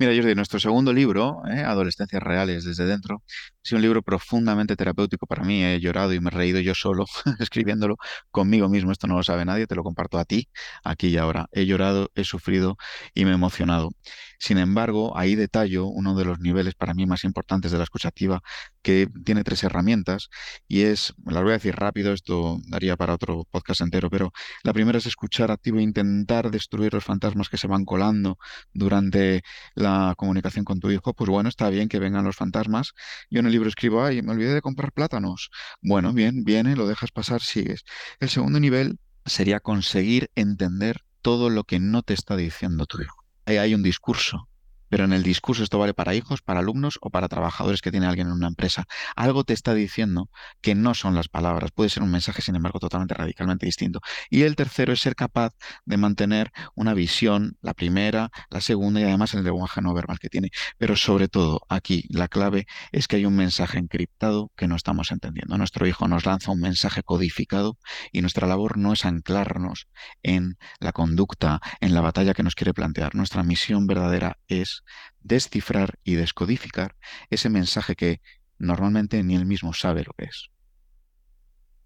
Mira, 0.00 0.14
Jordi, 0.14 0.36
nuestro 0.36 0.60
segundo 0.60 0.92
libro, 0.92 1.42
¿eh? 1.50 1.58
Adolescencias 1.58 2.22
Reales 2.22 2.64
desde 2.64 2.84
dentro, 2.86 3.24
es 3.68 3.72
un 3.72 3.82
libro 3.82 4.02
profundamente 4.02 4.76
terapéutico 4.76 5.26
para 5.26 5.44
mí. 5.44 5.62
He 5.62 5.78
llorado 5.80 6.14
y 6.14 6.20
me 6.20 6.28
he 6.28 6.30
reído 6.30 6.60
yo 6.60 6.74
solo 6.74 7.04
escribiéndolo 7.38 7.96
conmigo 8.30 8.68
mismo. 8.68 8.92
Esto 8.92 9.06
no 9.06 9.16
lo 9.16 9.22
sabe 9.22 9.44
nadie, 9.44 9.66
te 9.66 9.74
lo 9.74 9.84
comparto 9.84 10.18
a 10.18 10.24
ti, 10.24 10.48
aquí 10.84 11.08
y 11.08 11.16
ahora. 11.18 11.48
He 11.52 11.66
llorado, 11.66 12.10
he 12.14 12.24
sufrido 12.24 12.78
y 13.14 13.24
me 13.24 13.32
he 13.32 13.34
emocionado. 13.34 13.90
Sin 14.38 14.58
embargo, 14.58 15.18
ahí 15.18 15.34
detallo 15.34 15.86
uno 15.86 16.14
de 16.14 16.24
los 16.24 16.38
niveles 16.38 16.74
para 16.74 16.94
mí 16.94 17.06
más 17.06 17.24
importantes 17.24 17.72
de 17.72 17.78
la 17.78 17.84
escucha 17.84 18.08
activa, 18.08 18.40
que 18.82 19.08
tiene 19.24 19.44
tres 19.44 19.64
herramientas 19.64 20.28
y 20.68 20.82
es, 20.82 21.12
las 21.26 21.42
voy 21.42 21.50
a 21.50 21.54
decir 21.54 21.74
rápido, 21.74 22.12
esto 22.12 22.58
daría 22.68 22.96
para 22.96 23.14
otro 23.14 23.44
podcast 23.50 23.80
entero, 23.80 24.08
pero 24.10 24.32
la 24.62 24.72
primera 24.72 24.98
es 24.98 25.06
escuchar 25.06 25.50
activo 25.50 25.78
e 25.78 25.82
intentar 25.82 26.50
destruir 26.50 26.94
los 26.94 27.04
fantasmas 27.04 27.48
que 27.48 27.58
se 27.58 27.66
van 27.66 27.84
colando 27.84 28.38
durante 28.72 29.42
la 29.74 30.14
comunicación 30.16 30.64
con 30.64 30.80
tu 30.80 30.90
hijo. 30.90 31.14
Pues 31.14 31.28
bueno, 31.28 31.48
está 31.48 31.68
bien 31.68 31.88
que 31.88 31.98
vengan 31.98 32.24
los 32.24 32.36
fantasmas. 32.36 32.92
Yo 33.30 33.40
en 33.40 33.46
el 33.46 33.54
libro 33.58 33.68
escribo, 33.68 34.02
ay, 34.02 34.22
me 34.22 34.32
olvidé 34.32 34.54
de 34.54 34.62
comprar 34.62 34.92
plátanos. 34.92 35.50
Bueno, 35.82 36.12
bien, 36.12 36.44
viene, 36.44 36.76
lo 36.76 36.86
dejas 36.86 37.10
pasar, 37.10 37.42
sigues. 37.42 37.84
El 38.20 38.28
segundo 38.28 38.60
nivel 38.60 38.98
sería 39.26 39.60
conseguir 39.60 40.30
entender 40.34 41.02
todo 41.22 41.50
lo 41.50 41.64
que 41.64 41.80
no 41.80 42.02
te 42.02 42.14
está 42.14 42.36
diciendo 42.36 42.86
tu 42.86 43.02
hijo 43.02 43.28
hay 43.56 43.74
un 43.74 43.82
discurso 43.82 44.47
pero 44.88 45.04
en 45.04 45.12
el 45.12 45.22
discurso 45.22 45.62
esto 45.62 45.78
vale 45.78 45.94
para 45.94 46.14
hijos, 46.14 46.42
para 46.42 46.60
alumnos 46.60 46.98
o 47.00 47.10
para 47.10 47.28
trabajadores 47.28 47.82
que 47.82 47.90
tiene 47.90 48.06
alguien 48.06 48.28
en 48.28 48.34
una 48.34 48.48
empresa. 48.48 48.84
Algo 49.16 49.44
te 49.44 49.52
está 49.52 49.74
diciendo 49.74 50.30
que 50.60 50.74
no 50.74 50.94
son 50.94 51.14
las 51.14 51.28
palabras, 51.28 51.70
puede 51.72 51.90
ser 51.90 52.02
un 52.02 52.10
mensaje, 52.10 52.42
sin 52.42 52.56
embargo, 52.56 52.78
totalmente 52.78 53.14
radicalmente 53.14 53.66
distinto. 53.66 54.00
Y 54.30 54.42
el 54.42 54.56
tercero 54.56 54.92
es 54.92 55.00
ser 55.00 55.14
capaz 55.14 55.54
de 55.84 55.96
mantener 55.96 56.52
una 56.74 56.94
visión, 56.94 57.56
la 57.60 57.74
primera, 57.74 58.30
la 58.50 58.60
segunda 58.60 59.00
y 59.00 59.04
además 59.04 59.34
el 59.34 59.44
lenguaje 59.44 59.80
no 59.80 59.94
verbal 59.94 60.18
que 60.18 60.28
tiene. 60.28 60.50
Pero 60.78 60.96
sobre 60.96 61.28
todo, 61.28 61.60
aquí 61.68 62.04
la 62.08 62.28
clave 62.28 62.66
es 62.92 63.08
que 63.08 63.16
hay 63.16 63.26
un 63.26 63.36
mensaje 63.36 63.78
encriptado 63.78 64.50
que 64.56 64.68
no 64.68 64.76
estamos 64.76 65.12
entendiendo. 65.12 65.56
Nuestro 65.58 65.86
hijo 65.86 66.08
nos 66.08 66.26
lanza 66.26 66.52
un 66.52 66.60
mensaje 66.60 67.02
codificado 67.02 67.78
y 68.12 68.20
nuestra 68.20 68.46
labor 68.46 68.78
no 68.78 68.92
es 68.92 69.04
anclarnos 69.04 69.88
en 70.22 70.58
la 70.80 70.92
conducta, 70.92 71.60
en 71.80 71.94
la 71.94 72.00
batalla 72.00 72.34
que 72.34 72.42
nos 72.42 72.54
quiere 72.54 72.74
plantear. 72.74 73.14
Nuestra 73.14 73.42
misión 73.42 73.86
verdadera 73.86 74.38
es 74.46 74.77
descifrar 75.20 75.98
y 76.04 76.14
descodificar 76.14 76.96
ese 77.30 77.48
mensaje 77.48 77.96
que 77.96 78.20
normalmente 78.58 79.22
ni 79.22 79.34
él 79.34 79.46
mismo 79.46 79.72
sabe 79.72 80.04
lo 80.04 80.12
que 80.12 80.26
es. 80.26 80.50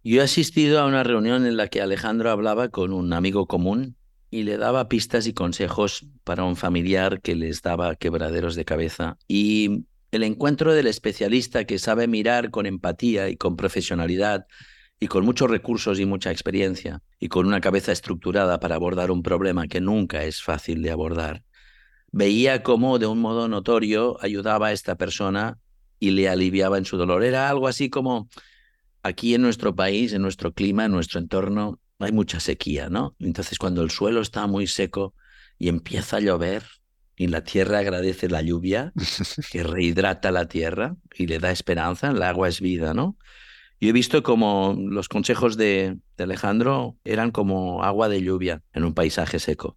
Yo 0.04 0.20
he 0.20 0.24
asistido 0.24 0.80
a 0.80 0.86
una 0.86 1.04
reunión 1.04 1.46
en 1.46 1.56
la 1.56 1.68
que 1.68 1.80
Alejandro 1.80 2.30
hablaba 2.30 2.70
con 2.70 2.92
un 2.92 3.12
amigo 3.12 3.46
común 3.46 3.96
y 4.30 4.42
le 4.42 4.56
daba 4.56 4.88
pistas 4.88 5.26
y 5.26 5.34
consejos 5.34 6.06
para 6.24 6.44
un 6.44 6.56
familiar 6.56 7.20
que 7.20 7.36
les 7.36 7.62
daba 7.62 7.94
quebraderos 7.94 8.56
de 8.56 8.64
cabeza. 8.64 9.16
Y 9.28 9.84
el 10.10 10.24
encuentro 10.24 10.74
del 10.74 10.88
especialista 10.88 11.64
que 11.66 11.78
sabe 11.78 12.08
mirar 12.08 12.50
con 12.50 12.66
empatía 12.66 13.28
y 13.28 13.36
con 13.36 13.56
profesionalidad 13.56 14.46
y 14.98 15.06
con 15.08 15.24
muchos 15.24 15.50
recursos 15.50 16.00
y 16.00 16.06
mucha 16.06 16.30
experiencia 16.30 17.02
y 17.20 17.28
con 17.28 17.46
una 17.46 17.60
cabeza 17.60 17.92
estructurada 17.92 18.58
para 18.58 18.74
abordar 18.74 19.10
un 19.10 19.22
problema 19.22 19.68
que 19.68 19.80
nunca 19.80 20.24
es 20.24 20.42
fácil 20.42 20.82
de 20.82 20.90
abordar, 20.90 21.44
veía 22.12 22.62
cómo 22.62 22.98
de 22.98 23.06
un 23.06 23.20
modo 23.20 23.48
notorio 23.48 24.16
ayudaba 24.22 24.68
a 24.68 24.72
esta 24.72 24.96
persona 24.96 25.58
y 25.98 26.10
le 26.10 26.28
aliviaba 26.28 26.78
en 26.78 26.84
su 26.84 26.96
dolor. 26.96 27.24
Era 27.24 27.48
algo 27.48 27.68
así 27.68 27.90
como 27.90 28.28
aquí 29.02 29.34
en 29.34 29.42
nuestro 29.42 29.74
país, 29.74 30.12
en 30.12 30.22
nuestro 30.22 30.52
clima, 30.52 30.84
en 30.84 30.92
nuestro 30.92 31.18
entorno, 31.18 31.80
hay 31.98 32.12
mucha 32.12 32.40
sequía, 32.40 32.88
¿no? 32.88 33.16
Entonces 33.18 33.58
cuando 33.58 33.82
el 33.82 33.90
suelo 33.90 34.20
está 34.20 34.46
muy 34.46 34.66
seco 34.66 35.14
y 35.58 35.68
empieza 35.68 36.16
a 36.16 36.20
llover 36.20 36.64
y 37.16 37.28
la 37.28 37.44
tierra 37.44 37.78
agradece 37.78 38.28
la 38.28 38.42
lluvia, 38.42 38.92
que 39.52 39.62
rehidrata 39.62 40.30
la 40.30 40.46
tierra 40.46 40.96
y 41.16 41.26
le 41.26 41.38
da 41.38 41.50
esperanza, 41.50 42.10
el 42.10 42.22
agua 42.22 42.48
es 42.48 42.60
vida, 42.60 42.94
¿no? 42.94 43.16
Yo 43.80 43.88
he 43.88 43.92
visto 43.92 44.22
como 44.22 44.76
los 44.78 45.08
consejos 45.08 45.56
de, 45.56 45.98
Alejandro 46.16 46.96
eran 47.02 47.32
como 47.32 47.82
agua 47.82 48.08
de 48.08 48.22
lluvia 48.22 48.62
en 48.72 48.84
un 48.84 48.94
paisaje 48.94 49.40
seco. 49.40 49.76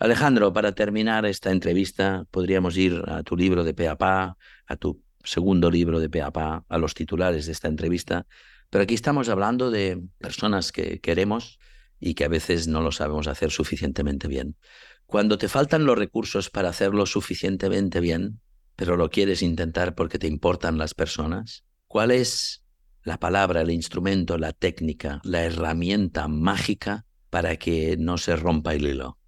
Alejandro, 0.00 0.50
para 0.54 0.72
terminar 0.72 1.26
esta 1.26 1.50
entrevista, 1.50 2.24
podríamos 2.30 2.74
ir 2.78 3.02
a 3.06 3.22
tu 3.22 3.36
libro 3.36 3.64
de 3.64 3.74
Peapá, 3.74 4.38
a 4.66 4.76
tu 4.76 5.04
segundo 5.22 5.70
libro 5.70 6.00
de 6.00 6.08
Peapá, 6.08 6.64
a 6.66 6.78
los 6.78 6.94
titulares 6.94 7.44
de 7.44 7.52
esta 7.52 7.68
entrevista, 7.68 8.26
pero 8.70 8.84
aquí 8.84 8.94
estamos 8.94 9.28
hablando 9.28 9.70
de 9.70 10.02
personas 10.16 10.72
que 10.72 11.00
queremos 11.00 11.58
y 11.98 12.14
que 12.14 12.24
a 12.24 12.28
veces 12.28 12.66
no 12.66 12.80
lo 12.80 12.92
sabemos 12.92 13.26
hacer 13.26 13.50
suficientemente 13.50 14.26
bien. 14.26 14.56
Cuando 15.04 15.36
te 15.36 15.48
faltan 15.48 15.84
los 15.84 15.98
recursos 15.98 16.48
para 16.48 16.70
hacerlo 16.70 17.04
suficientemente 17.04 18.00
bien, 18.00 18.40
pero 18.76 18.96
lo 18.96 19.10
quieres 19.10 19.42
intentar 19.42 19.94
porque 19.94 20.18
te 20.18 20.28
importan 20.28 20.78
las 20.78 20.94
personas, 20.94 21.66
¿cuál 21.88 22.10
es 22.10 22.64
la 23.02 23.18
palabra, 23.18 23.60
el 23.60 23.70
instrumento, 23.70 24.38
la 24.38 24.54
técnica, 24.54 25.20
la 25.24 25.44
herramienta 25.44 26.26
mágica 26.26 27.04
para 27.28 27.58
que 27.58 27.98
no 27.98 28.16
se 28.16 28.34
rompa 28.34 28.72
el 28.72 28.86
hilo? 28.86 29.19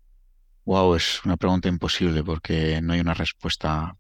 Wow, 0.64 0.94
es 0.94 1.24
una 1.24 1.36
pregunta 1.36 1.68
imposible 1.68 2.22
porque 2.22 2.80
no 2.82 2.92
hay 2.92 3.00
una 3.00 3.14
respuesta 3.14 3.96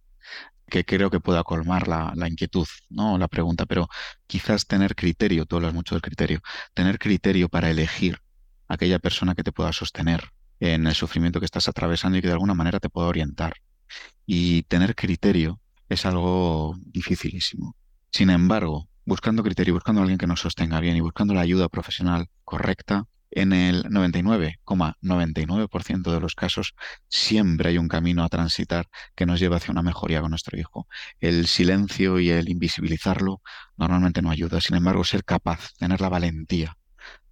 que 0.68 0.84
creo 0.84 1.10
que 1.10 1.20
pueda 1.20 1.42
colmar 1.42 1.88
la, 1.88 2.14
inquietud, 2.28 2.66
¿no? 2.88 3.18
La 3.18 3.28
pregunta, 3.28 3.66
pero 3.66 3.88
quizás 4.26 4.66
tener 4.66 4.94
criterio, 4.94 5.44
tú 5.44 5.56
hablas 5.56 5.74
mucho 5.74 5.94
del 5.94 6.02
criterio, 6.02 6.40
tener 6.72 6.98
criterio 6.98 7.48
para 7.48 7.68
elegir 7.70 8.20
aquella 8.68 8.98
persona 8.98 9.34
que 9.34 9.42
te 9.42 9.52
pueda 9.52 9.72
sostener 9.72 10.30
en 10.60 10.86
el 10.86 10.94
sufrimiento 10.94 11.40
que 11.40 11.46
estás 11.46 11.68
atravesando 11.68 12.18
y 12.18 12.22
que 12.22 12.28
de 12.28 12.34
alguna 12.34 12.54
manera 12.54 12.80
te 12.80 12.88
pueda 12.88 13.08
orientar. 13.08 13.54
Y 14.24 14.62
tener 14.62 14.94
criterio 14.94 15.60
es 15.88 16.06
algo 16.06 16.76
dificilísimo. 16.86 17.76
Sin 18.10 18.30
embargo, 18.30 18.88
buscando 19.04 19.42
criterio, 19.42 19.74
buscando 19.74 20.00
a 20.00 20.04
alguien 20.04 20.18
que 20.18 20.26
nos 20.28 20.40
sostenga 20.40 20.80
bien 20.80 20.96
y 20.96 21.00
buscando 21.00 21.34
la 21.34 21.40
ayuda 21.40 21.68
profesional 21.68 22.28
correcta, 22.44 23.06
en 23.34 23.52
el 23.52 23.84
99,99% 23.84 26.12
de 26.12 26.20
los 26.20 26.34
casos 26.34 26.74
siempre 27.08 27.70
hay 27.70 27.78
un 27.78 27.88
camino 27.88 28.24
a 28.24 28.28
transitar 28.28 28.88
que 29.14 29.26
nos 29.26 29.40
lleva 29.40 29.56
hacia 29.56 29.72
una 29.72 29.82
mejoría 29.82 30.20
con 30.20 30.30
nuestro 30.30 30.58
hijo. 30.58 30.86
El 31.18 31.46
silencio 31.46 32.20
y 32.20 32.30
el 32.30 32.48
invisibilizarlo 32.48 33.42
normalmente 33.76 34.22
no 34.22 34.30
ayuda. 34.30 34.60
Sin 34.60 34.76
embargo, 34.76 35.04
ser 35.04 35.24
capaz, 35.24 35.72
tener 35.78 36.00
la 36.00 36.08
valentía 36.08 36.76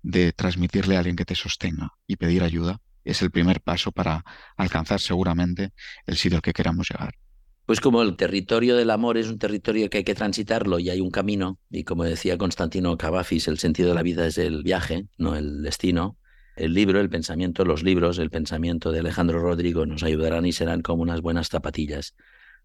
de 0.03 0.33
transmitirle 0.33 0.97
a 0.97 1.01
alguien 1.01 1.17
que 1.17 1.27
te 1.27 1.35
sostenga 1.35 1.91
y 2.07 2.17
pedir 2.17 2.43
ayuda 2.43 2.81
es 3.05 3.23
el 3.23 3.31
primer 3.31 3.61
paso 3.61 3.93
para 3.93 4.25
alcanzar 4.57 5.01
seguramente 5.01 5.73
el 6.07 6.17
sitio 6.17 6.39
al 6.39 6.43
que 6.43 6.53
queramos 6.53 6.89
llegar. 6.91 7.15
Pues 7.71 7.81
como 7.81 8.03
el 8.03 8.17
territorio 8.17 8.75
del 8.75 8.91
amor 8.91 9.17
es 9.17 9.29
un 9.29 9.39
territorio 9.39 9.89
que 9.89 9.99
hay 9.99 10.03
que 10.03 10.17
transitarlo 10.17 10.81
y 10.81 10.91
hay 10.91 11.01
un 11.01 11.13
camino, 11.13 11.61
y 11.71 11.85
como 11.85 12.03
decía 12.03 12.37
Constantino 12.37 12.99
Cavafis, 12.99 13.47
el 13.47 13.61
sentido 13.61 13.91
de 13.91 13.95
la 13.95 14.03
vida 14.03 14.27
es 14.27 14.39
el 14.39 14.65
viaje, 14.65 15.07
no 15.19 15.37
el 15.37 15.63
destino, 15.63 16.19
el 16.57 16.75
libro, 16.75 16.99
el 16.99 17.09
pensamiento, 17.09 17.65
los 17.65 17.85
libros, 17.85 18.19
el 18.19 18.29
pensamiento 18.29 18.91
de 18.91 18.99
Alejandro 18.99 19.39
Rodrigo 19.39 19.87
nos 19.87 20.03
ayudarán 20.03 20.47
y 20.47 20.53
serán 20.53 20.83
como 20.83 21.03
unas 21.03 21.21
buenas 21.21 21.49
zapatillas 21.49 22.17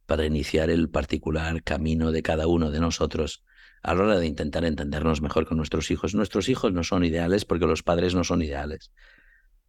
para 0.08 0.26
iniciar 0.26 0.72
el 0.72 0.90
particular 0.90 1.62
camino 1.62 2.12
de 2.12 2.24
cada 2.24 2.48
uno 2.48 2.72
de 2.72 2.80
nosotros 2.80 3.44
a 3.84 3.94
la 3.94 4.06
hora 4.06 4.18
de 4.18 4.26
intentar 4.26 4.66
entendernos 4.66 5.22
mejor 5.22 5.46
con 5.46 5.58
nuestros 5.58 5.92
hijos. 5.92 6.16
Nuestros 6.16 6.50
hijos 6.50 6.74
no 6.74 6.84
son 6.84 7.06
ideales 7.06 7.46
porque 7.46 7.68
los 7.68 7.84
padres 7.84 8.16
no 8.16 8.24
son 8.24 8.42
ideales 8.42 8.90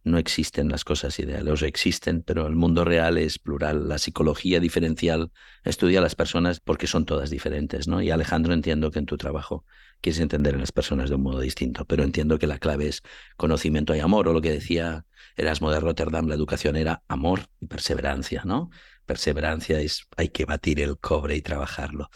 no 0.07 0.17
existen 0.17 0.69
las 0.69 0.83
cosas 0.83 1.19
ideales, 1.19 1.61
existen, 1.61 2.23
pero 2.23 2.47
el 2.47 2.55
mundo 2.55 2.83
real 2.83 3.17
es 3.17 3.39
plural. 3.39 3.87
La 3.87 3.97
psicología 3.97 4.59
diferencial 4.59 5.31
estudia 5.63 5.99
a 5.99 6.01
las 6.01 6.15
personas 6.15 6.59
porque 6.59 6.87
son 6.87 7.05
todas 7.05 7.29
diferentes, 7.29 7.87
¿no? 7.87 8.01
Y 8.01 8.09
Alejandro, 8.11 8.53
entiendo 8.53 8.91
que 8.91 8.99
en 8.99 9.05
tu 9.05 9.17
trabajo 9.17 9.65
quieres 10.01 10.19
entender 10.19 10.55
a 10.55 10.59
las 10.59 10.71
personas 10.71 11.09
de 11.09 11.15
un 11.15 11.23
modo 11.23 11.39
distinto, 11.39 11.85
pero 11.85 12.03
entiendo 12.03 12.39
que 12.39 12.47
la 12.47 12.59
clave 12.59 12.87
es 12.87 13.01
conocimiento 13.35 13.95
y 13.95 13.99
amor, 13.99 14.27
o 14.27 14.33
lo 14.33 14.41
que 14.41 14.51
decía 14.51 15.05
Erasmo 15.35 15.71
de 15.71 15.79
Rotterdam, 15.79 16.27
la 16.27 16.35
educación 16.35 16.75
era 16.75 17.03
amor 17.07 17.47
y 17.59 17.67
perseverancia, 17.67 18.43
¿no? 18.45 18.69
Perseverancia 19.05 19.79
es 19.79 20.07
hay 20.17 20.29
que 20.29 20.45
batir 20.45 20.81
el 20.81 20.97
cobre 20.97 21.35
y 21.35 21.41
trabajarlo. 21.41 22.09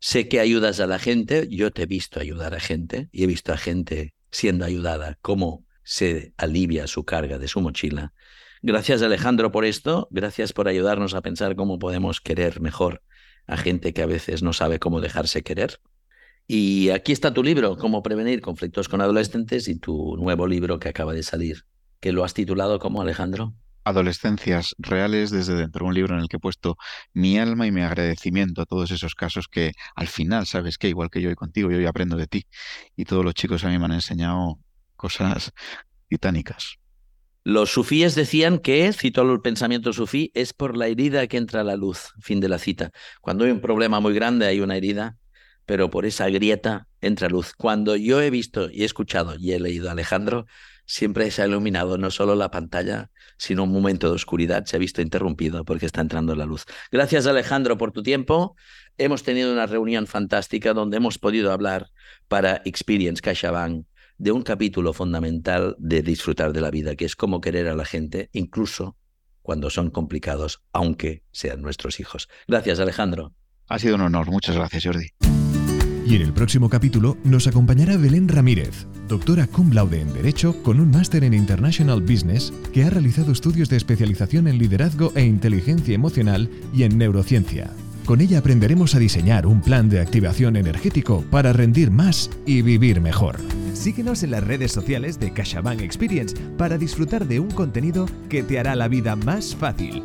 Sé 0.00 0.28
que 0.28 0.40
ayudas 0.40 0.80
a 0.80 0.86
la 0.86 0.98
gente, 0.98 1.48
yo 1.50 1.70
te 1.70 1.82
he 1.82 1.86
visto 1.86 2.20
ayudar 2.20 2.54
a 2.54 2.60
gente 2.60 3.08
y 3.12 3.24
he 3.24 3.26
visto 3.26 3.52
a 3.52 3.56
gente 3.56 4.14
siendo 4.30 4.64
ayudada, 4.64 5.18
como 5.22 5.65
se 5.86 6.34
alivia 6.36 6.88
su 6.88 7.04
carga 7.04 7.38
de 7.38 7.46
su 7.46 7.60
mochila. 7.60 8.12
Gracias 8.60 9.02
Alejandro 9.02 9.52
por 9.52 9.64
esto, 9.64 10.08
gracias 10.10 10.52
por 10.52 10.66
ayudarnos 10.66 11.14
a 11.14 11.22
pensar 11.22 11.54
cómo 11.54 11.78
podemos 11.78 12.20
querer 12.20 12.60
mejor 12.60 13.02
a 13.46 13.56
gente 13.56 13.94
que 13.94 14.02
a 14.02 14.06
veces 14.06 14.42
no 14.42 14.52
sabe 14.52 14.80
cómo 14.80 15.00
dejarse 15.00 15.42
querer. 15.42 15.78
Y 16.48 16.90
aquí 16.90 17.12
está 17.12 17.32
tu 17.32 17.44
libro, 17.44 17.76
Cómo 17.76 18.02
prevenir 18.02 18.40
conflictos 18.40 18.88
con 18.88 19.00
adolescentes 19.00 19.68
y 19.68 19.78
tu 19.78 20.16
nuevo 20.16 20.48
libro 20.48 20.80
que 20.80 20.88
acaba 20.88 21.12
de 21.12 21.22
salir, 21.22 21.66
que 22.00 22.10
lo 22.10 22.24
has 22.24 22.34
titulado 22.34 22.80
como 22.80 23.00
Alejandro. 23.00 23.54
Adolescencias 23.84 24.74
reales 24.78 25.30
desde 25.30 25.54
dentro, 25.54 25.86
un 25.86 25.94
libro 25.94 26.16
en 26.16 26.20
el 26.20 26.28
que 26.28 26.38
he 26.38 26.40
puesto 26.40 26.76
mi 27.12 27.38
alma 27.38 27.68
y 27.68 27.70
mi 27.70 27.82
agradecimiento 27.82 28.62
a 28.62 28.66
todos 28.66 28.90
esos 28.90 29.14
casos 29.14 29.46
que 29.46 29.70
al 29.94 30.08
final, 30.08 30.46
sabes 30.46 30.78
que 30.78 30.88
igual 30.88 31.10
que 31.10 31.22
yo 31.22 31.30
y 31.30 31.36
contigo, 31.36 31.70
yo 31.70 31.78
hoy 31.78 31.86
aprendo 31.86 32.16
de 32.16 32.26
ti 32.26 32.46
y 32.96 33.04
todos 33.04 33.24
los 33.24 33.34
chicos 33.34 33.62
a 33.62 33.68
mí 33.68 33.78
me 33.78 33.84
han 33.84 33.92
enseñado 33.92 34.58
cosas 34.96 35.52
titánicas. 36.08 36.78
Los 37.44 37.70
sufíes 37.70 38.16
decían 38.16 38.58
que, 38.58 38.92
cito 38.92 39.22
el 39.22 39.40
pensamiento 39.40 39.92
sufí, 39.92 40.32
es 40.34 40.52
por 40.52 40.76
la 40.76 40.88
herida 40.88 41.28
que 41.28 41.36
entra 41.36 41.62
la 41.62 41.76
luz. 41.76 42.12
Fin 42.20 42.40
de 42.40 42.48
la 42.48 42.58
cita. 42.58 42.90
Cuando 43.20 43.44
hay 43.44 43.52
un 43.52 43.60
problema 43.60 44.00
muy 44.00 44.14
grande 44.14 44.46
hay 44.46 44.60
una 44.60 44.76
herida, 44.76 45.16
pero 45.64 45.88
por 45.88 46.06
esa 46.06 46.28
grieta 46.28 46.88
entra 47.00 47.28
luz. 47.28 47.52
Cuando 47.56 47.94
yo 47.94 48.20
he 48.20 48.30
visto 48.30 48.68
y 48.68 48.82
he 48.82 48.84
escuchado 48.84 49.36
y 49.38 49.52
he 49.52 49.60
leído 49.60 49.88
a 49.88 49.92
Alejandro, 49.92 50.46
siempre 50.86 51.30
se 51.30 51.42
ha 51.42 51.46
iluminado 51.46 51.98
no 51.98 52.10
solo 52.10 52.34
la 52.34 52.50
pantalla, 52.50 53.10
sino 53.38 53.62
un 53.62 53.72
momento 53.72 54.08
de 54.08 54.16
oscuridad 54.16 54.64
se 54.64 54.74
ha 54.74 54.80
visto 54.80 55.00
interrumpido 55.00 55.64
porque 55.64 55.86
está 55.86 56.00
entrando 56.00 56.34
la 56.34 56.46
luz. 56.46 56.64
Gracias 56.90 57.28
Alejandro 57.28 57.78
por 57.78 57.92
tu 57.92 58.02
tiempo. 58.02 58.56
Hemos 58.98 59.22
tenido 59.22 59.52
una 59.52 59.66
reunión 59.66 60.08
fantástica 60.08 60.74
donde 60.74 60.96
hemos 60.96 61.18
podido 61.18 61.52
hablar 61.52 61.90
para 62.26 62.62
Experience 62.64 63.22
CaixaBank 63.22 63.86
de 64.18 64.32
un 64.32 64.42
capítulo 64.42 64.92
fundamental 64.92 65.76
de 65.78 66.02
disfrutar 66.02 66.52
de 66.52 66.60
la 66.60 66.70
vida, 66.70 66.96
que 66.96 67.04
es 67.04 67.16
cómo 67.16 67.40
querer 67.40 67.68
a 67.68 67.74
la 67.74 67.84
gente, 67.84 68.30
incluso 68.32 68.96
cuando 69.42 69.70
son 69.70 69.90
complicados, 69.90 70.62
aunque 70.72 71.22
sean 71.30 71.62
nuestros 71.62 72.00
hijos. 72.00 72.28
Gracias, 72.48 72.80
Alejandro. 72.80 73.32
Ha 73.68 73.78
sido 73.78 73.94
un 73.94 74.02
honor. 74.02 74.30
Muchas 74.30 74.56
gracias, 74.56 74.84
Jordi. 74.84 75.06
Y 76.06 76.14
en 76.14 76.22
el 76.22 76.32
próximo 76.32 76.68
capítulo 76.70 77.16
nos 77.24 77.48
acompañará 77.48 77.96
Belén 77.96 78.28
Ramírez, 78.28 78.86
doctora 79.08 79.48
cum 79.48 79.72
laude 79.72 80.00
en 80.00 80.12
Derecho 80.12 80.62
con 80.62 80.78
un 80.78 80.92
máster 80.92 81.24
en 81.24 81.34
International 81.34 82.00
Business 82.00 82.52
que 82.72 82.84
ha 82.84 82.90
realizado 82.90 83.32
estudios 83.32 83.68
de 83.68 83.76
especialización 83.76 84.46
en 84.46 84.58
liderazgo 84.58 85.12
e 85.16 85.24
inteligencia 85.24 85.96
emocional 85.96 86.48
y 86.72 86.84
en 86.84 86.96
neurociencia. 86.96 87.72
Con 88.06 88.20
ella 88.20 88.38
aprenderemos 88.38 88.94
a 88.94 89.00
diseñar 89.00 89.48
un 89.48 89.60
plan 89.60 89.88
de 89.88 90.00
activación 90.00 90.54
energético 90.54 91.24
para 91.28 91.52
rendir 91.52 91.90
más 91.90 92.30
y 92.46 92.62
vivir 92.62 93.00
mejor. 93.00 93.40
Síguenos 93.74 94.22
en 94.22 94.30
las 94.30 94.44
redes 94.44 94.70
sociales 94.70 95.18
de 95.18 95.32
CaixaBank 95.32 95.82
Experience 95.82 96.36
para 96.56 96.78
disfrutar 96.78 97.26
de 97.26 97.40
un 97.40 97.50
contenido 97.50 98.06
que 98.28 98.44
te 98.44 98.60
hará 98.60 98.76
la 98.76 98.86
vida 98.86 99.16
más 99.16 99.56
fácil. 99.56 100.04